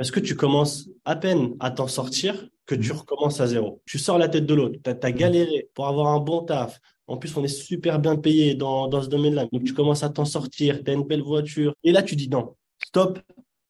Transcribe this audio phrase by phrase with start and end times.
[0.00, 3.82] Est-ce que tu commences à peine à t'en sortir que tu recommences à zéro?
[3.84, 4.78] Tu sors la tête de l'autre.
[4.82, 6.80] Tu as, galéré pour avoir un bon taf.
[7.06, 9.46] En plus, on est super bien payé dans, dans ce domaine-là.
[9.52, 10.82] Donc, tu commences à t'en sortir.
[10.82, 11.74] Tu as une belle voiture.
[11.84, 13.18] Et là, tu dis non, stop.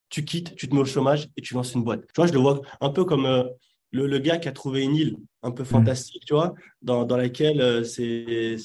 [0.07, 2.01] Tu quittes, tu te mets au chômage et tu lances une boîte.
[2.07, 3.43] Tu vois, je le vois un peu comme euh,
[3.91, 7.15] le, le, gars qui a trouvé une île un peu fantastique, tu vois, dans, dans
[7.17, 8.57] laquelle euh, c'est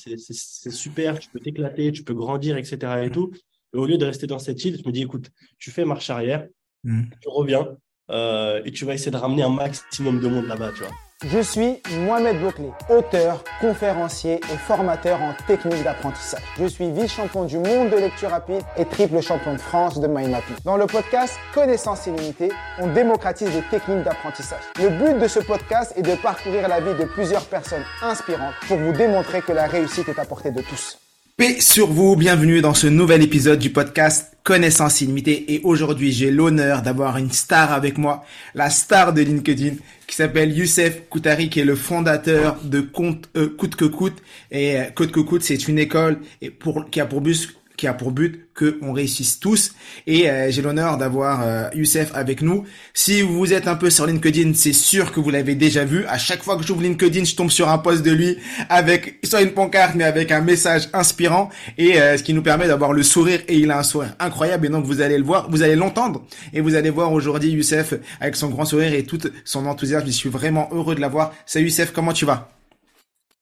[0.70, 3.04] super, tu peux t'éclater, tu peux grandir, etc.
[3.04, 3.32] Et tout.
[3.74, 6.10] Et au lieu de rester dans cette île, je me dis, écoute, tu fais marche
[6.10, 6.48] arrière,
[6.86, 7.04] mm.
[7.20, 7.68] tu reviens
[8.10, 10.92] euh, et tu vas essayer de ramener un maximum de monde là-bas, tu vois.
[11.24, 16.42] Je suis Mohamed Bouclé, auteur, conférencier et formateur en technique d'apprentissage.
[16.59, 20.30] Je suis vice-champion du monde de lecture rapide et triple champion de France de mind
[20.30, 20.57] mapping.
[20.66, 24.62] Dans le podcast Connaissance illimitée, on démocratise les techniques d'apprentissage.
[24.79, 28.76] Le but de ce podcast est de parcourir la vie de plusieurs personnes inspirantes pour
[28.76, 30.98] vous démontrer que la réussite est à portée de tous.
[31.38, 35.52] Paix sur vous, bienvenue dans ce nouvel épisode du podcast Connaissance illimitée.
[35.52, 39.74] Et aujourd'hui j'ai l'honneur d'avoir une star avec moi, la star de LinkedIn
[40.07, 44.16] qui s'appelle Youssef Koutari qui est le fondateur de Compte euh, Coûte que Coûte.
[44.51, 46.51] Et euh, Coûte que Coûte c'est une école et
[46.90, 49.73] qui a pour but qui a pour but que on réussisse tous.
[50.07, 52.65] Et euh, j'ai l'honneur d'avoir euh, Youssef avec nous.
[52.95, 56.04] Si vous êtes un peu sur LinkedIn, c'est sûr que vous l'avez déjà vu.
[56.07, 58.38] À chaque fois que j'ouvre LinkedIn, je tombe sur un post de lui
[58.69, 62.66] avec soit une pancarte mais avec un message inspirant et euh, ce qui nous permet
[62.66, 63.41] d'avoir le sourire.
[63.49, 64.66] Et il a un sourire incroyable.
[64.66, 67.94] Et donc vous allez le voir, vous allez l'entendre et vous allez voir aujourd'hui Youssef
[68.21, 70.06] avec son grand sourire et tout son enthousiasme.
[70.06, 71.34] Je suis vraiment heureux de l'avoir.
[71.44, 72.49] Salut Youssef, comment tu vas?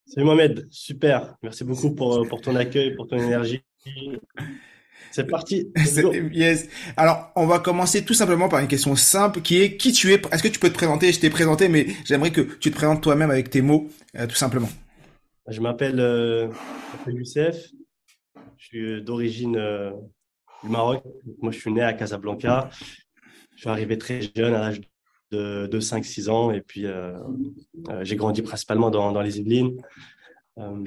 [0.06, 1.34] Salut Mohamed, super.
[1.42, 3.62] Merci beaucoup pour, pour ton accueil, pour ton énergie.
[5.10, 5.70] C'est parti.
[6.32, 6.68] yes.
[6.96, 10.20] Alors, on va commencer tout simplement par une question simple qui est qui tu es.
[10.32, 11.12] Est-ce que tu peux te présenter?
[11.12, 14.34] Je t'ai présenté, mais j'aimerais que tu te présentes toi-même avec tes mots, euh, tout
[14.34, 14.68] simplement.
[15.46, 16.48] Je m'appelle euh,
[17.06, 17.56] Youssef.
[18.56, 19.92] Je suis d'origine euh,
[20.62, 21.04] du Maroc.
[21.40, 22.70] Moi, je suis né à Casablanca.
[23.54, 24.80] Je suis arrivé très jeune, à l'âge
[25.30, 27.16] de, de 5-6 ans, et puis euh,
[28.02, 29.76] j'ai grandi principalement dans, dans les Yvelines.
[30.58, 30.84] Euh,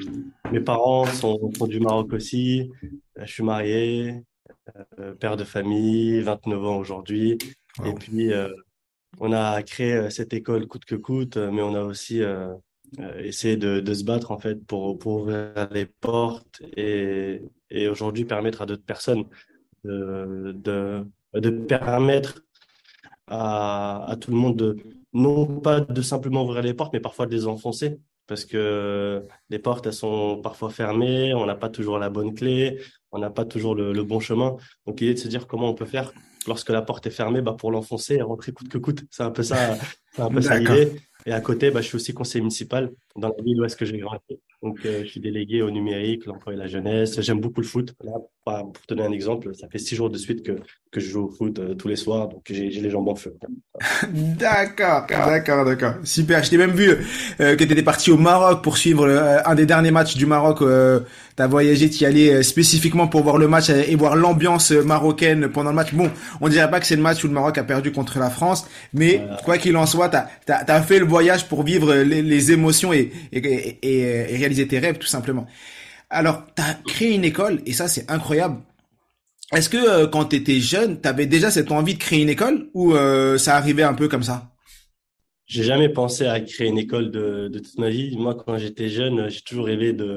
[0.51, 2.71] mes parents sont, sont, du Maroc aussi.
[3.17, 4.23] Euh, je suis marié,
[4.99, 7.37] euh, père de famille, 29 ans aujourd'hui.
[7.85, 8.31] Et puis,
[9.19, 12.21] on a créé cette école coûte que coûte, mais on a aussi
[13.19, 18.25] essayé de, de, se battre en fait pour, pour ouvrir les portes et, et aujourd'hui
[18.25, 19.25] permettre à d'autres personnes
[19.83, 22.43] de, de, de permettre
[23.27, 24.77] à, à, tout le monde de
[25.13, 29.59] non pas de simplement ouvrir les portes, mais parfois de les enfoncer parce que les
[29.59, 32.79] portes, elles sont parfois fermées, on n'a pas toujours la bonne clé,
[33.11, 34.57] on n'a pas toujours le, bon chemin.
[34.85, 36.11] Donc, l'idée de se dire comment on peut faire
[36.45, 39.03] lorsque la porte est fermée bah, pour l'enfoncer et rentrer coûte que coûte.
[39.09, 39.77] C'est un peu ça,
[40.13, 40.93] c'est un peu ça l'idée.
[41.27, 43.85] Et à côté, bah, je suis aussi conseiller municipal dans la ville où est-ce que
[43.85, 44.39] j'ai grandi.
[44.63, 47.19] Donc, euh, je suis délégué au numérique, l'emploi et la jeunesse.
[47.21, 47.93] J'aime beaucoup le foot.
[48.03, 50.53] Là, pour donner un exemple, ça fait six jours de suite que,
[50.89, 53.35] que je joue au foot euh, tous les soirs, donc j'ai les jambes en feu.
[54.07, 55.93] d'accord, d'accord, d'accord.
[56.03, 56.43] Super.
[56.43, 56.89] Je t'ai même vu
[57.39, 59.07] euh, que tu étais parti au Maroc pour suivre
[59.45, 60.59] un des derniers matchs du Maroc.
[60.59, 65.49] tu as voyagé, tu y allais spécifiquement pour voir le match et voir l'ambiance marocaine
[65.49, 65.93] pendant le match.
[65.93, 66.09] Bon,
[66.41, 68.65] on dirait pas que c'est le match où le Maroc a perdu contre la France,
[68.93, 70.17] mais quoi qu'il en soit, tu
[70.51, 73.39] as, as, fait le voyage pour vivre les, les émotions et, et,
[73.89, 73.97] et,
[74.31, 75.45] et réaliser tes rêves tout simplement.
[76.09, 78.57] Alors, tu as créé une école et ça c'est incroyable.
[79.55, 82.33] Est-ce que euh, quand tu étais jeune, tu avais déjà cette envie de créer une
[82.37, 84.37] école ou euh, ça arrivait un peu comme ça?
[85.53, 88.17] J'ai jamais pensé à créer une école de, de toute ma vie.
[88.17, 90.11] Moi, quand j'étais jeune, j'ai toujours rêvé de,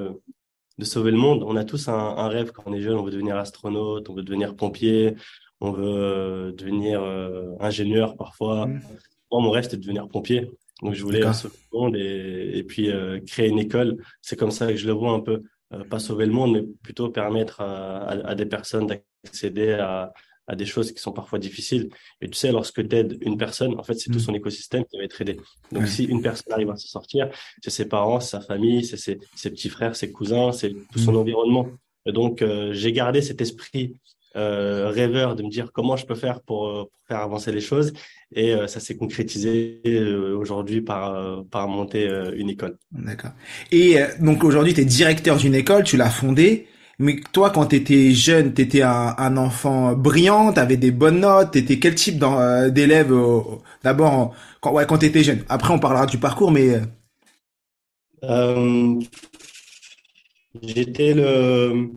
[0.81, 1.41] de sauver le monde.
[1.51, 2.97] On a tous un, un, rêve quand on est jeune.
[3.01, 5.15] On veut devenir astronaute, on veut devenir pompier,
[5.61, 8.67] on veut euh, devenir euh, ingénieur parfois.
[8.67, 8.81] Mmh.
[9.31, 10.41] Moi, mon rêve, c'était de devenir pompier.
[10.83, 13.97] Donc, je voulais sauver le monde et, et puis euh, créer une école.
[14.23, 15.43] C'est comme ça que je le vois un peu.
[15.73, 20.13] Euh, pas sauver le monde, mais plutôt permettre à, à, des personnes d'accéder à,
[20.49, 21.91] à, des choses qui sont parfois difficiles.
[22.21, 24.23] Et tu sais, lorsque tu aides une personne, en fait, c'est tout mm.
[24.23, 25.37] son écosystème qui va être aidé.
[25.71, 27.31] Donc, si une personne arrive à se sortir,
[27.63, 31.13] c'est ses parents, sa famille, c'est ses, ses, petits frères, ses cousins, c'est tout son
[31.13, 31.19] mm.
[31.19, 31.69] environnement.
[32.07, 33.95] Et donc, euh, j'ai gardé cet esprit
[34.37, 37.61] euh, rêveur de me dire comment je peux faire pour, euh, pour faire avancer les
[37.61, 37.93] choses.
[38.33, 42.77] Et euh, ça s'est concrétisé euh, aujourd'hui par, par monter une école.
[42.93, 43.33] D'accord.
[43.73, 46.67] Et donc aujourd'hui, tu es directeur d'une école, tu l'as fondée.
[47.01, 51.79] Mais toi, quand t'étais jeune, t'étais un, un enfant brillant, t'avais des bonnes notes, t'étais
[51.79, 53.11] quel type euh, d'élève
[53.83, 55.43] d'abord quand ouais quand t'étais jeune?
[55.49, 56.81] Après, on parlera du parcours, mais euh,
[58.25, 59.01] euh
[60.63, 61.91] j'étais le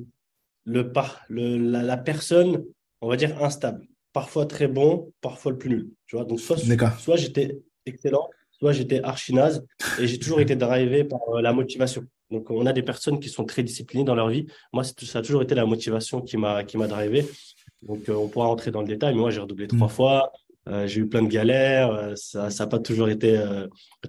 [0.66, 2.64] le par le la, la, personne,
[3.02, 5.90] on va dire instable, parfois très bon, parfois le plus nul.
[6.08, 6.58] Tu vois, donc soit
[7.00, 9.66] soit j'étais excellent, soit j'étais archi naze,
[10.00, 12.06] et j'ai toujours été drivé par la motivation.
[12.34, 14.48] Donc, on a des personnes qui sont très disciplinées dans leur vie.
[14.74, 17.26] Moi, ça a toujours été la motivation qui m'a drivé.
[17.84, 19.14] Donc, euh, on pourra rentrer dans le détail.
[19.14, 19.92] Mais moi, j'ai redoublé trois mm.
[19.92, 20.32] fois.
[20.68, 21.92] Euh, j'ai eu plein de galères.
[21.92, 23.40] Euh, ça n'a pas toujours été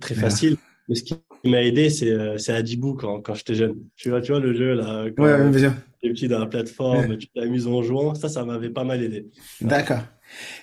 [0.01, 0.57] très facile.
[0.89, 3.77] Mais ce qui m'a aidé, c'est Adibou quand quand j'étais jeune.
[3.97, 5.07] Tu vois, tu vois le jeu là.
[5.17, 5.77] Quand ouais, bien
[6.11, 8.15] petit dans la plateforme, tu t'amuses en jouant.
[8.15, 9.27] Ça, ça m'avait pas mal aidé.
[9.61, 10.03] D'accord.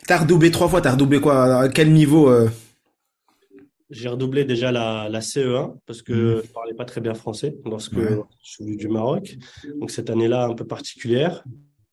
[0.07, 0.81] T'as redoublé trois fois.
[0.81, 1.61] T'as redoublé quoi?
[1.61, 2.29] À quel niveau
[3.91, 6.41] j'ai redoublé déjà la, la CE1 parce que mmh.
[6.45, 9.37] je parlais pas très bien français lorsque je suis venu du Maroc.
[9.79, 11.43] Donc cette année-là un peu particulière.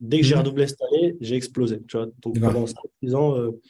[0.00, 0.38] Dès que j'ai mmh.
[0.38, 1.82] redoublé cette année, j'ai explosé.
[1.88, 2.66] Tu vois Donc pendant
[3.02, 3.60] 6 ans, euh,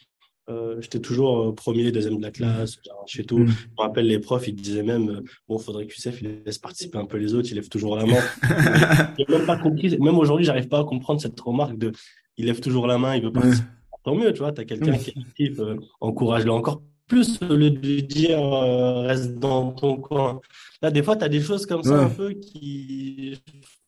[0.49, 3.39] euh, j'étais toujours euh, premier, deuxième de la classe, chez tout.
[3.39, 3.47] Mmh.
[3.47, 6.57] Je me rappelle les profs, ils disaient même euh, bon, faudrait que QCF il laisse
[6.57, 8.21] participer un peu les autres, il lève toujours la main.
[9.17, 9.97] j'ai même pas compris.
[9.99, 11.91] Même aujourd'hui, j'arrive pas à comprendre cette remarque de
[12.37, 13.67] il lève toujours la main, il veut participer.
[14.03, 15.59] Tant mieux, tu vois, tu as quelqu'un qui est actif,
[15.99, 20.39] encourage-le encore plus au lieu de dire euh, reste dans ton coin.
[20.81, 23.39] Là, des fois, tu as des choses comme ça un peu qui, je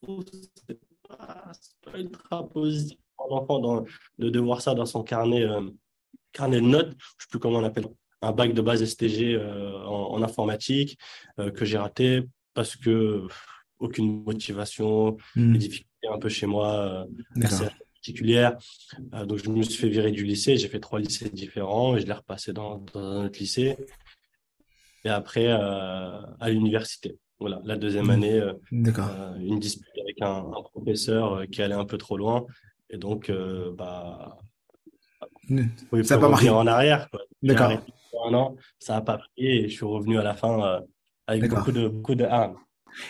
[0.01, 0.25] trouve,
[0.67, 1.51] c'est pas,
[1.85, 3.85] pas ultra positif pour l'enfant
[4.17, 5.61] de, de voir ça dans son carnet, euh,
[6.31, 6.93] carnet de notes.
[7.17, 7.85] Je sais plus comment on appelle
[8.21, 10.97] un bac de base STG euh, en, informatique
[11.37, 12.23] que j'ai raté
[12.53, 13.27] parce que
[13.79, 15.53] aucune motivation, hmm.
[15.53, 17.07] des difficultés un peu chez moi
[18.01, 18.57] particulière.
[19.13, 20.57] Euh, donc, je me suis fait virer du lycée.
[20.57, 23.77] J'ai fait trois lycées différents et je l'ai repassé dans, dans, un autre lycée.
[25.03, 27.17] Et après, euh, à l'université.
[27.39, 28.09] Voilà, la deuxième mmh.
[28.11, 32.17] année, euh, euh, une dispute avec un, un, professeur euh, qui allait un peu trop
[32.17, 32.45] loin.
[32.91, 33.31] Et donc,
[33.77, 34.37] bah,
[36.03, 37.07] ça n'a pas marché en arrière.
[37.41, 37.71] D'accord.
[38.29, 40.81] Un an, ça n'a pas pris et je suis revenu à la fin
[41.27, 42.27] avec beaucoup de, beaucoup de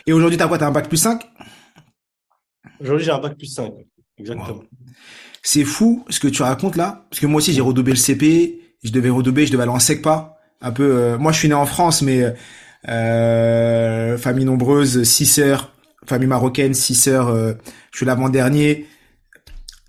[0.08, 1.22] Et aujourd'hui, tu as quoi Tu as un bac plus 5
[2.80, 3.74] Aujourd'hui, j'ai un bac plus 5.
[4.18, 4.64] Exactement.
[5.44, 8.62] C'est fou ce que tu racontes là, parce que moi aussi j'ai redoublé le CP,
[8.84, 10.38] je devais redoubler, je devais aller en SECPA.
[10.62, 12.36] Un peu, euh, moi je suis né en France, mais
[12.88, 15.74] euh, famille nombreuse, six sœurs,
[16.06, 17.30] famille marocaine, six sœurs.
[17.30, 17.54] Euh,
[17.92, 18.86] je suis l'avant-dernier.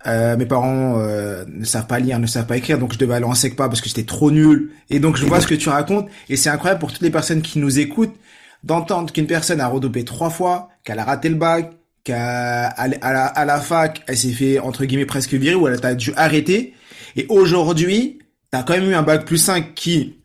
[0.05, 3.25] Euh, mes parents ne savent pas lire, ne savent pas écrire, donc je devais aller
[3.25, 4.71] en SECPA parce que j'étais trop nul.
[4.89, 7.41] Et donc je vois ce que tu racontes, et c'est incroyable pour toutes les personnes
[7.41, 8.15] qui nous écoutent
[8.63, 11.71] d'entendre qu'une personne a redoublé trois fois, qu'elle a raté le bac,
[12.03, 15.79] qu'à à, la, à la fac, elle s'est fait entre guillemets presque virer ou elle
[15.83, 16.73] a dû arrêter.
[17.15, 18.19] Et aujourd'hui,
[18.51, 20.17] t'as quand même eu un bac plus 5 qui,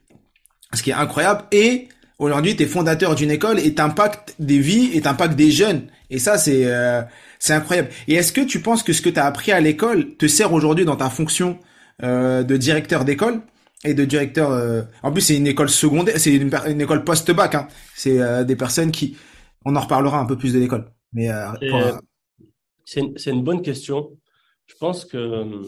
[0.74, 1.44] ce qui est incroyable.
[1.52, 1.88] Et
[2.18, 5.82] aujourd'hui, t'es fondateur d'une école et t'impactes des vies et t'impactes des jeunes.
[6.10, 7.02] Et ça, c'est euh,
[7.38, 7.90] c'est incroyable.
[8.06, 10.84] Et est-ce que tu penses que ce que t'as appris à l'école te sert aujourd'hui
[10.84, 11.58] dans ta fonction
[12.02, 13.42] euh, de directeur d'école
[13.84, 14.50] et de directeur.
[14.50, 17.54] Euh, en plus, c'est une école secondaire, c'est une, une, école post-bac.
[17.54, 17.68] Hein.
[17.94, 19.16] C'est euh, des personnes qui.
[19.64, 20.90] On en reparlera un peu plus de l'école.
[21.12, 21.96] Mais euh,
[22.84, 24.16] c'est une, une, bonne question.
[24.66, 25.62] Je pense que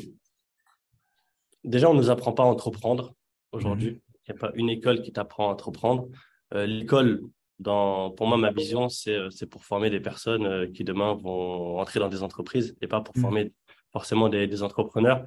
[1.65, 3.15] déjà, on ne nous apprend pas à entreprendre
[3.53, 3.91] aujourd'hui.
[3.91, 4.01] Mhm.
[4.29, 6.09] Il n'y a pas une école qui t'apprend à entreprendre.
[6.55, 7.23] Euh, l'école,
[7.61, 12.01] dans, pour moi, ma vision, c'est pour former des personnes euh, qui demain vont entrer
[12.01, 13.23] dans des entreprises et pas pour mhm.
[13.23, 13.53] former
[13.93, 15.27] forcément des, des entrepreneurs.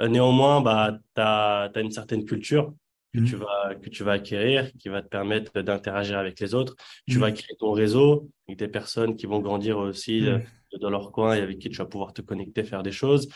[0.00, 2.74] néanmoins, bah, tu as, as, une certaine culture
[3.14, 6.76] que, tu vas, que tu vas acquérir, qui va te permettre d'interagir avec les autres.
[7.08, 7.34] Tu vas mmh.
[7.34, 10.78] créer ton réseau avec des personnes qui vont grandir aussi euh, mmh.
[10.80, 13.28] dans leur coin et avec qui tu vas pouvoir te connecter, faire des choses.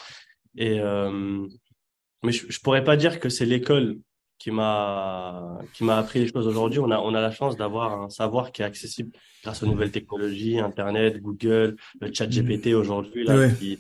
[0.56, 1.46] Et, euh,
[2.22, 3.98] mais je, je pourrais pas dire que c'est l'école
[4.38, 6.78] qui m'a qui m'a appris les choses aujourd'hui.
[6.78, 9.10] On a on a la chance d'avoir un savoir qui est accessible
[9.42, 13.78] grâce aux nouvelles technologies, Internet, Google, le Chat GPT aujourd'hui là qui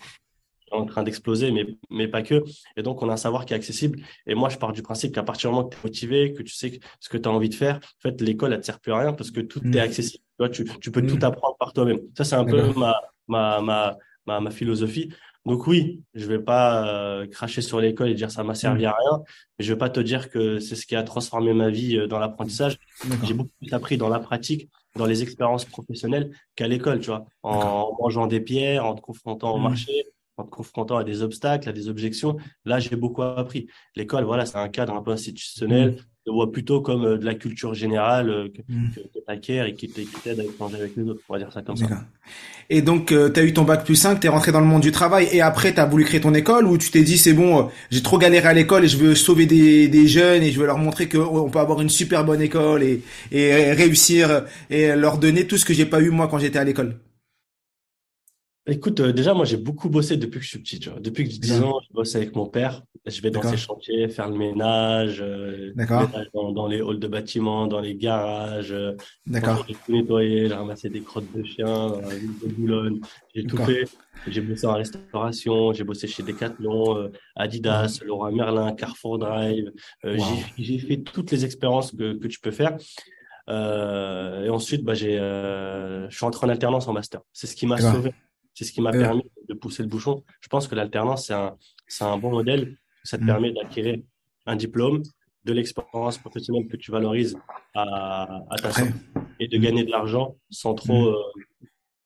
[0.72, 2.42] en train d'exploser, mais, mais pas que.
[2.76, 4.00] Et donc, on a un savoir qui est accessible.
[4.26, 6.42] Et moi, je pars du principe qu'à partir du moment que tu es motivé, que
[6.42, 8.66] tu sais ce que tu as envie de faire, en fait, l'école, elle ne te
[8.66, 9.78] sert plus à rien parce que tout est mmh.
[9.78, 10.24] accessible.
[10.24, 11.24] Tu, vois, tu, tu peux tout mmh.
[11.24, 12.00] apprendre par toi-même.
[12.16, 13.96] Ça, c'est un peu ma, ma, ma,
[14.26, 15.12] ma, ma philosophie.
[15.46, 18.88] Donc oui, je vais pas euh, cracher sur l'école et dire ça m'a servi mmh.
[18.88, 19.22] à rien,
[19.58, 22.08] mais je vais pas te dire que c'est ce qui a transformé ma vie euh,
[22.08, 22.78] dans l'apprentissage.
[23.22, 27.26] J'ai beaucoup plus appris dans la pratique, dans les expériences professionnelles qu'à l'école, tu vois,
[27.44, 31.68] en mangeant des pierres, en te confrontant au marché, en te confrontant à des obstacles,
[31.68, 32.36] à des objections.
[32.64, 33.68] Là, j'ai beaucoup appris.
[33.94, 35.96] L'école, voilà, c'est un cadre un peu institutionnel.
[36.26, 38.90] Je vois plutôt comme euh, de la culture générale euh, que, mmh.
[38.96, 41.20] que, tu acquiers et qui t'aide à échanger avec les autres.
[41.28, 41.86] On va dire ça comme ça.
[42.68, 44.66] Et donc, euh, tu as eu ton bac plus 5, tu es rentré dans le
[44.66, 47.16] monde du travail et après, tu as voulu créer ton école ou tu t'es dit,
[47.16, 50.50] c'est bon, j'ai trop galéré à l'école et je veux sauver des, des jeunes et
[50.50, 54.96] je veux leur montrer qu'on peut avoir une super bonne école et, et réussir et
[54.96, 56.96] leur donner tout ce que j'ai pas eu moi quand j'étais à l'école?
[58.68, 60.80] Écoute, euh, déjà, moi, j'ai beaucoup bossé depuis que je suis petit.
[60.80, 60.98] Tu vois.
[60.98, 62.82] Depuis que j'ai 10 ans, je bosse avec mon père.
[63.06, 67.06] Je vais dans ses chantiers, faire le ménage, euh, ménage dans, dans, les halls de
[67.06, 68.72] bâtiments, dans les garages.
[68.72, 69.64] Euh, D'accord.
[69.68, 73.00] J'ai tout nettoyé, j'ai ramassé des crottes de chiens dans la ville de Boulogne.
[73.32, 73.84] J'ai tout fait.
[74.26, 79.70] J'ai bossé en restauration, j'ai bossé chez Decathlon, euh, Adidas, Laura Merlin, Carrefour Drive.
[80.04, 80.18] Euh,
[80.58, 82.76] J'ai fait toutes les expériences que, que tu peux faire.
[83.48, 87.20] Euh, et ensuite, bah, j'ai, euh, je suis entré en alternance en master.
[87.32, 88.12] C'est ce qui m'a sauvé.
[88.56, 90.24] C'est ce qui m'a permis de pousser le bouchon.
[90.40, 92.78] Je pense que l'alternance, c'est un, c'est un bon modèle.
[93.04, 93.26] Ça te mm.
[93.26, 93.98] permet d'acquérir
[94.46, 95.02] un diplôme,
[95.44, 97.36] de l'expérience professionnelle que tu valorises
[97.74, 98.94] à, à ta santé
[99.40, 101.14] et de gagner de l'argent sans trop, mm.
[101.14, 101.42] euh,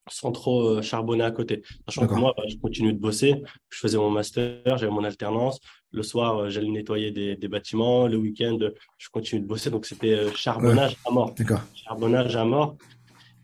[0.08, 1.62] sans trop euh, charbonner à côté.
[1.86, 3.40] Sachant que moi, bah, je continue de bosser.
[3.68, 5.60] Je faisais mon master, j'avais mon alternance.
[5.92, 8.08] Le soir, euh, j'allais nettoyer des, des, bâtiments.
[8.08, 8.58] Le week-end,
[8.98, 9.70] je continue de bosser.
[9.70, 11.32] Donc, c'était charbonnage à mort.
[11.76, 12.76] Charbonnage à mort.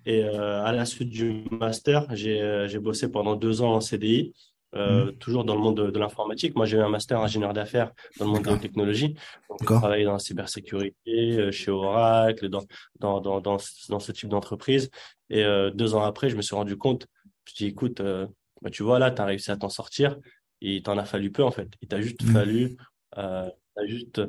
[0.06, 4.32] Et à la suite du master, j'ai bossé pendant deux ans en CDI.
[4.74, 5.12] Euh, mmh.
[5.18, 6.54] toujours dans le monde de, l'informatique.
[6.54, 9.14] Moi, j'ai eu un master ingénieur d'affaires dans le monde de la technologie.
[9.60, 12.62] J'ai travaillé dans la cybersécurité, euh, chez Oracle, dans,
[12.98, 13.56] dans, dans, dans,
[13.88, 14.90] dans ce type d'entreprise.
[15.30, 17.06] Et euh, deux ans après, je me suis rendu compte,
[17.46, 18.26] je me dit, écoute, euh,
[18.60, 20.18] bah, tu vois, là, tu as réussi à t'en sortir.
[20.60, 21.68] Et il t'en a fallu peu, en fait.
[21.80, 22.32] Il t'a juste mmh.
[22.32, 22.76] fallu,
[23.18, 24.20] euh, as juste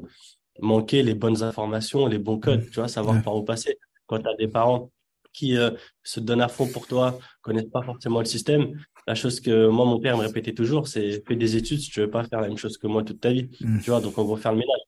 [0.59, 3.77] manqué les bonnes informations, les bons codes, tu vois, savoir par où passer.
[4.05, 4.91] Quand tu as des parents
[5.37, 5.55] qui
[6.03, 8.73] se donnent à fond pour toi, connaissent pas forcément le système,
[9.07, 12.01] la chose que moi, mon père me répétait toujours, c'est fais des études si tu
[12.01, 13.49] veux pas faire la même chose que moi toute ta vie.
[13.61, 13.79] Mm.
[13.79, 14.81] Tu vois, donc on va faire le ménage.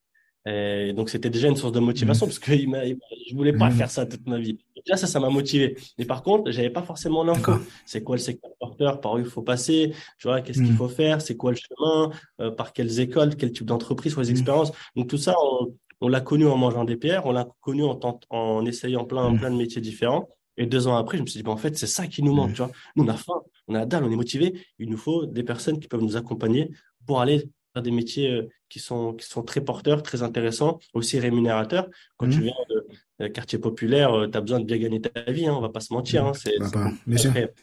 [0.46, 2.30] Et donc c'était déjà une source de motivation mm.
[2.30, 2.98] parce que il
[3.30, 3.74] je voulais pas mm.
[3.74, 4.58] faire ça toute ma vie.
[4.76, 5.78] Et là, ça, ça m'a motivé.
[5.98, 7.54] Mais par contre, j'avais pas forcément l'info.
[7.86, 10.90] C'est quoi le secteur porteur, par où il faut passer, tu vois, qu'est-ce qu'il faut
[10.90, 14.74] faire, c'est quoi le chemin, euh, par quelles écoles, quel type d'entreprise, quelles expériences?
[14.98, 18.00] Donc tout ça, on, on l'a connu en mangeant des pierres, on l'a connu en,
[18.30, 20.28] en essayant plein, plein de métiers différents.
[20.60, 22.36] Et deux ans après, je me suis dit, bah, en fait, c'est ça qui nous
[22.36, 22.52] manque.
[22.52, 24.62] Tu vois nous, on a faim, on a la dalle, on est motivé.
[24.78, 26.70] Il nous faut des personnes qui peuvent nous accompagner
[27.08, 31.18] pour aller faire des métiers euh, qui sont, qui sont très porteurs, très intéressants, aussi
[31.18, 31.88] rémunérateurs.
[32.18, 32.44] Quand tu mmh.
[32.44, 32.88] viens de,
[33.22, 35.70] euh, quartier populaire, euh, tu as besoin de bien gagner ta vie, hein, on va
[35.70, 36.26] pas se mentir.
[36.26, 37.54] Hein, c'est, bah, après,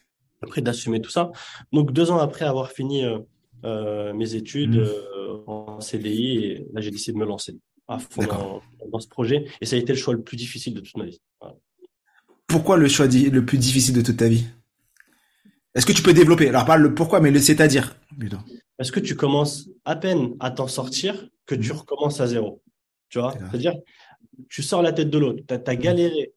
[0.41, 1.31] après d'assumer tout ça.
[1.73, 3.05] Donc, deux ans après avoir fini
[3.63, 5.51] mes études mmh.
[5.51, 9.45] en CDI, et là, j'ai décidé de me lancer à fond dans, dans, ce projet.
[9.61, 11.21] Et ça a été le choix le plus difficile de toute ma vie.
[11.41, 11.57] Voilà
[12.47, 14.47] pourquoi le choix le plus difficile de toute ta vie?
[15.75, 16.49] Est-ce que tu peux développer?
[16.49, 18.39] Alors pas le pourquoi, mais le c'est-à-dire plutôt.
[18.79, 21.79] Est-ce que tu commences à peine à t'en sortir que tu mhm.
[21.79, 22.63] recommences à zéro?
[23.09, 23.35] Tu vois?
[23.39, 23.75] C'est-à-dire,
[24.49, 26.33] tu sors la tête de l'autre, tu as, galéré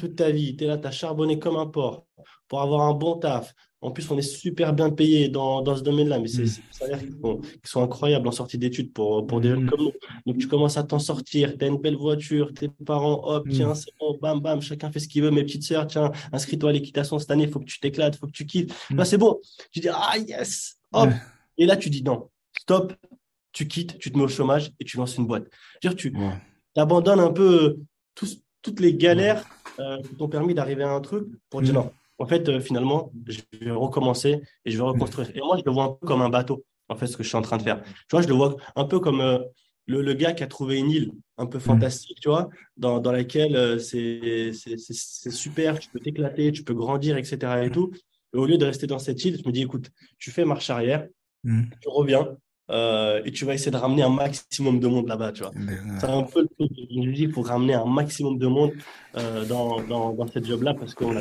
[0.00, 2.06] toute ta vie, tu es là, tu as charbonné comme un porc
[2.48, 5.82] pour avoir un bon taf, en plus, on est super bien payé dans, dans ce
[5.82, 6.44] domaine-là, mais c'est mm.
[6.44, 9.70] des salaires qui sont, qui sont, incroyables en sortie d'études pour, pour des jeunes mm.
[9.70, 9.92] comme nous.
[10.26, 13.50] Donc, tu commences à t'en sortir, tu as une belle voiture, tes parents, hop, mm.
[13.50, 15.30] tiens, c'est bon, bam, bam, chacun fait ce qu'il veut.
[15.30, 18.18] Mes petites sœurs, tiens, inscris-toi à l'équitation cette année, il faut que tu t'éclates, il
[18.18, 18.90] faut que tu kiffes.
[18.90, 19.40] Là, c'est bon.
[19.72, 21.08] Tu dis, ah, yes, hop.
[21.56, 22.28] Et là, tu dis, non,
[22.58, 22.92] stop,
[23.52, 25.46] tu quittes, tu te mets au chômage et tu lances une boîte.
[25.80, 26.14] Dire, tu
[26.76, 27.78] abandonnes un peu
[28.22, 28.26] euh,
[28.62, 29.42] toutes les galères
[29.78, 33.10] euh, qui t'ont permis d'arriver à un truc pour dire non en fait, euh, finalement,
[33.26, 35.34] je vais recommencer et je vais reconstruire.
[35.34, 37.28] Et moi, je le vois un peu comme un bateau, en fait, ce que je
[37.28, 37.82] suis en train de faire.
[37.82, 39.38] Tu vois, je le vois un peu comme euh,
[39.86, 43.10] le, le, gars qui a trouvé une île un peu fantastique, tu vois, dans, dans
[43.10, 47.38] laquelle c'est super, tu peux t'éclater, tu peux grandir, etc.
[47.64, 47.90] Et tout.
[48.34, 50.68] Et au lieu de rester dans cette île, je me dis, écoute, tu fais marche
[50.68, 51.08] arrière,
[51.44, 51.62] mmh.
[51.80, 52.36] tu reviens,
[52.70, 55.52] euh, et tu vas essayer de ramener un maximum de monde là-bas, tu vois.
[55.98, 58.72] C'est un peu le truc je dis pour ramener un maximum de monde
[59.16, 61.20] euh, dans, dans, dans cette job-là parce qu'on a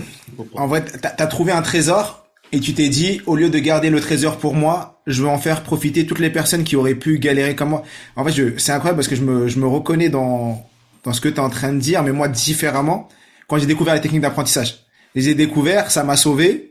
[0.53, 3.89] En vrai, t'as as trouvé un trésor et tu t'es dit, au lieu de garder
[3.89, 7.19] le trésor pour moi, je veux en faire profiter toutes les personnes qui auraient pu
[7.19, 7.83] galérer comme moi.
[8.15, 10.63] En fait, c'est incroyable parce que je me, je me reconnais dans,
[11.03, 13.07] dans ce que tu es en train de dire, mais moi différemment,
[13.47, 14.85] quand j'ai découvert les techniques d'apprentissage.
[15.15, 16.68] Je les ai découverts, ça m'a sauvé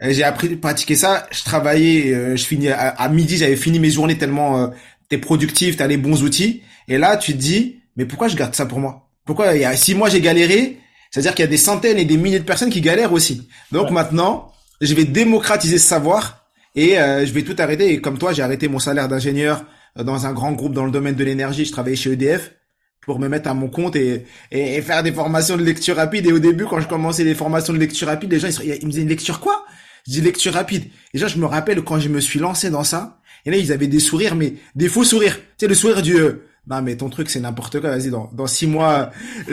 [0.00, 1.26] j'ai appris à pratiquer ça.
[1.30, 4.66] Je travaillais, euh, je finis à, midi, j'avais fini mes journées tellement euh,
[5.08, 6.62] t'es productif, t'as les bons outils.
[6.88, 9.08] Et là, tu te dis, mais pourquoi je garde ça pour moi?
[9.26, 10.78] Pourquoi il y a, si moi j'ai galéré,
[11.10, 13.48] c'est-à-dire qu'il y a des centaines et des milliers de personnes qui galèrent aussi.
[13.72, 17.92] Donc maintenant, je vais démocratiser ce savoir et euh, je vais tout arrêter.
[17.92, 19.64] Et comme toi, j'ai arrêté mon salaire d'ingénieur
[19.98, 21.64] euh, dans un grand groupe dans le domaine de l'énergie.
[21.64, 22.52] Je travaillais chez EDF
[23.00, 26.26] pour me mettre à mon compte et, et, faire des formations de lecture rapide.
[26.26, 28.86] Et au début, quand je commençais les formations de lecture rapide, les gens ils, ils
[28.86, 29.64] me disaient une lecture quoi?
[30.06, 30.84] Dis lecture rapide.
[31.12, 33.86] Déjà, je me rappelle quand je me suis lancé dans ça, et là, ils avaient
[33.86, 35.36] des sourires, mais des faux sourires.
[35.36, 37.90] Tu sais, le sourire du, euh, non, mais ton truc, c'est n'importe quoi.
[37.90, 39.10] Vas-y, dans, dans six mois,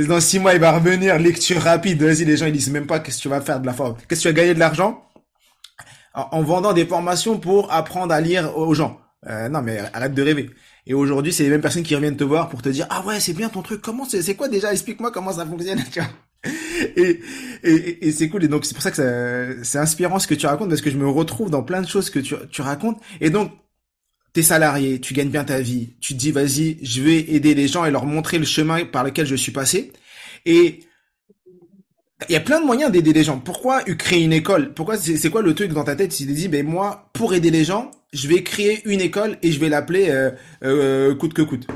[0.08, 2.02] dans six mois, il va revenir, lecture rapide.
[2.02, 3.96] Vas-y, les gens, ils disent même pas qu'est-ce que tu vas faire de la forme.
[4.08, 5.04] Qu'est-ce que tu vas gagner de l'argent?
[6.14, 9.00] En, vendant des formations pour apprendre à lire aux gens.
[9.28, 10.50] Euh, non, mais arrête de rêver.
[10.88, 13.20] Et aujourd'hui, c'est les mêmes personnes qui reviennent te voir pour te dire, ah ouais,
[13.20, 13.82] c'est bien ton truc.
[13.82, 14.72] Comment c'est, c'est quoi déjà?
[14.72, 16.10] Explique-moi comment ça fonctionne, tu vois?
[16.96, 17.20] Et,
[17.64, 18.44] et, et c'est cool.
[18.44, 20.98] Et donc, c'est pour ça que c'est inspirant ce que tu racontes parce que je
[20.98, 23.02] me retrouve dans plein de choses que tu, tu racontes.
[23.22, 23.52] Et donc,
[24.34, 27.68] t'es salarié, tu gagnes bien ta vie, tu te dis, vas-y, je vais aider les
[27.68, 29.92] gens et leur montrer le chemin par lequel je suis passé.
[30.46, 30.82] Et
[32.30, 33.40] il y a plein de moyens d'aider les gens.
[33.40, 34.74] Pourquoi créer une école?
[34.74, 37.52] Pourquoi c'est quoi le truc dans ta tête Tu te dis, ben moi, pour aider
[37.52, 40.32] les gens, je vais créer une école et je vais l'appeler euh,
[40.64, 41.68] euh, coûte que coûte?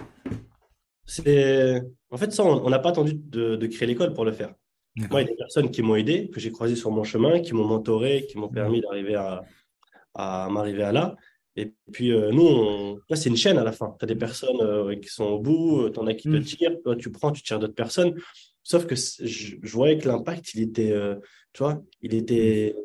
[1.05, 4.53] C'est en fait ça, on n'a pas attendu de, de créer l'école pour le faire.
[4.97, 7.39] Moi, il y a des personnes qui m'ont aidé, que j'ai croisées sur mon chemin,
[7.39, 9.41] qui m'ont mentoré, qui m'ont permis d'arriver à,
[10.13, 11.15] à m'arriver à là.
[11.55, 13.95] Et puis, euh, nous, là, c'est une chaîne à la fin.
[13.99, 16.43] Tu as des personnes euh, qui sont au bout, tu en as qui te mm.
[16.43, 18.13] tirent, toi, tu prends, tu tires d'autres personnes.
[18.63, 21.15] Sauf que je, voyais que l'impact, il était, euh,
[21.53, 22.75] tu vois, il était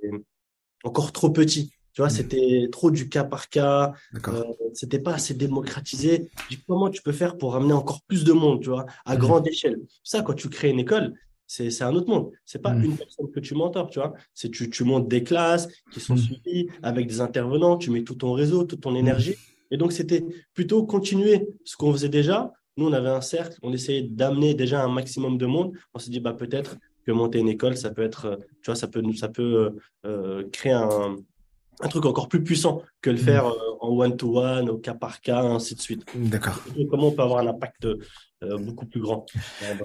[0.85, 1.73] encore trop petit.
[1.97, 2.11] Tu vois, mm.
[2.11, 3.95] c'était trop du cas par cas.
[4.29, 6.31] Euh, c'était pas assez démocratisé.
[6.69, 9.19] comment tu peux faire pour ramener encore plus de monde, tu vois, à mm.
[9.19, 9.81] grande échelle?
[10.05, 11.15] Ça, quand tu crées une école,
[11.47, 12.33] c'est un autre monde.
[12.45, 14.13] C'est pas une personne que tu mentors, tu vois.
[14.35, 18.17] C'est tu, tu montes des classes qui sont suivies avec des intervenants, tu mets tout
[18.17, 19.37] ton réseau, toute ton énergie.
[19.71, 20.23] Et donc, c'était
[20.53, 24.85] plutôt continuer ce qu'on faisait déjà, nous, on avait un cercle, on essayait d'amener déjà
[24.85, 25.73] un maximum de monde.
[25.95, 26.77] On s'est dit, bah, peut-être
[27.07, 29.71] que monter une école, ça peut être, euh, tu vois, ça peut, ça peut euh,
[30.05, 31.17] euh, créer un,
[31.81, 33.47] un truc encore plus puissant que le faire
[33.81, 36.05] en one-to-one, au cas par cas, ainsi de suite.
[36.15, 36.63] D'accord.
[36.91, 37.87] Comment on peut avoir un impact
[38.41, 39.27] beaucoup plus grand?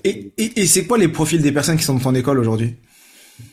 [0.03, 2.75] Et, et, et c'est quoi les profils des personnes qui sont dans ton école aujourd'hui?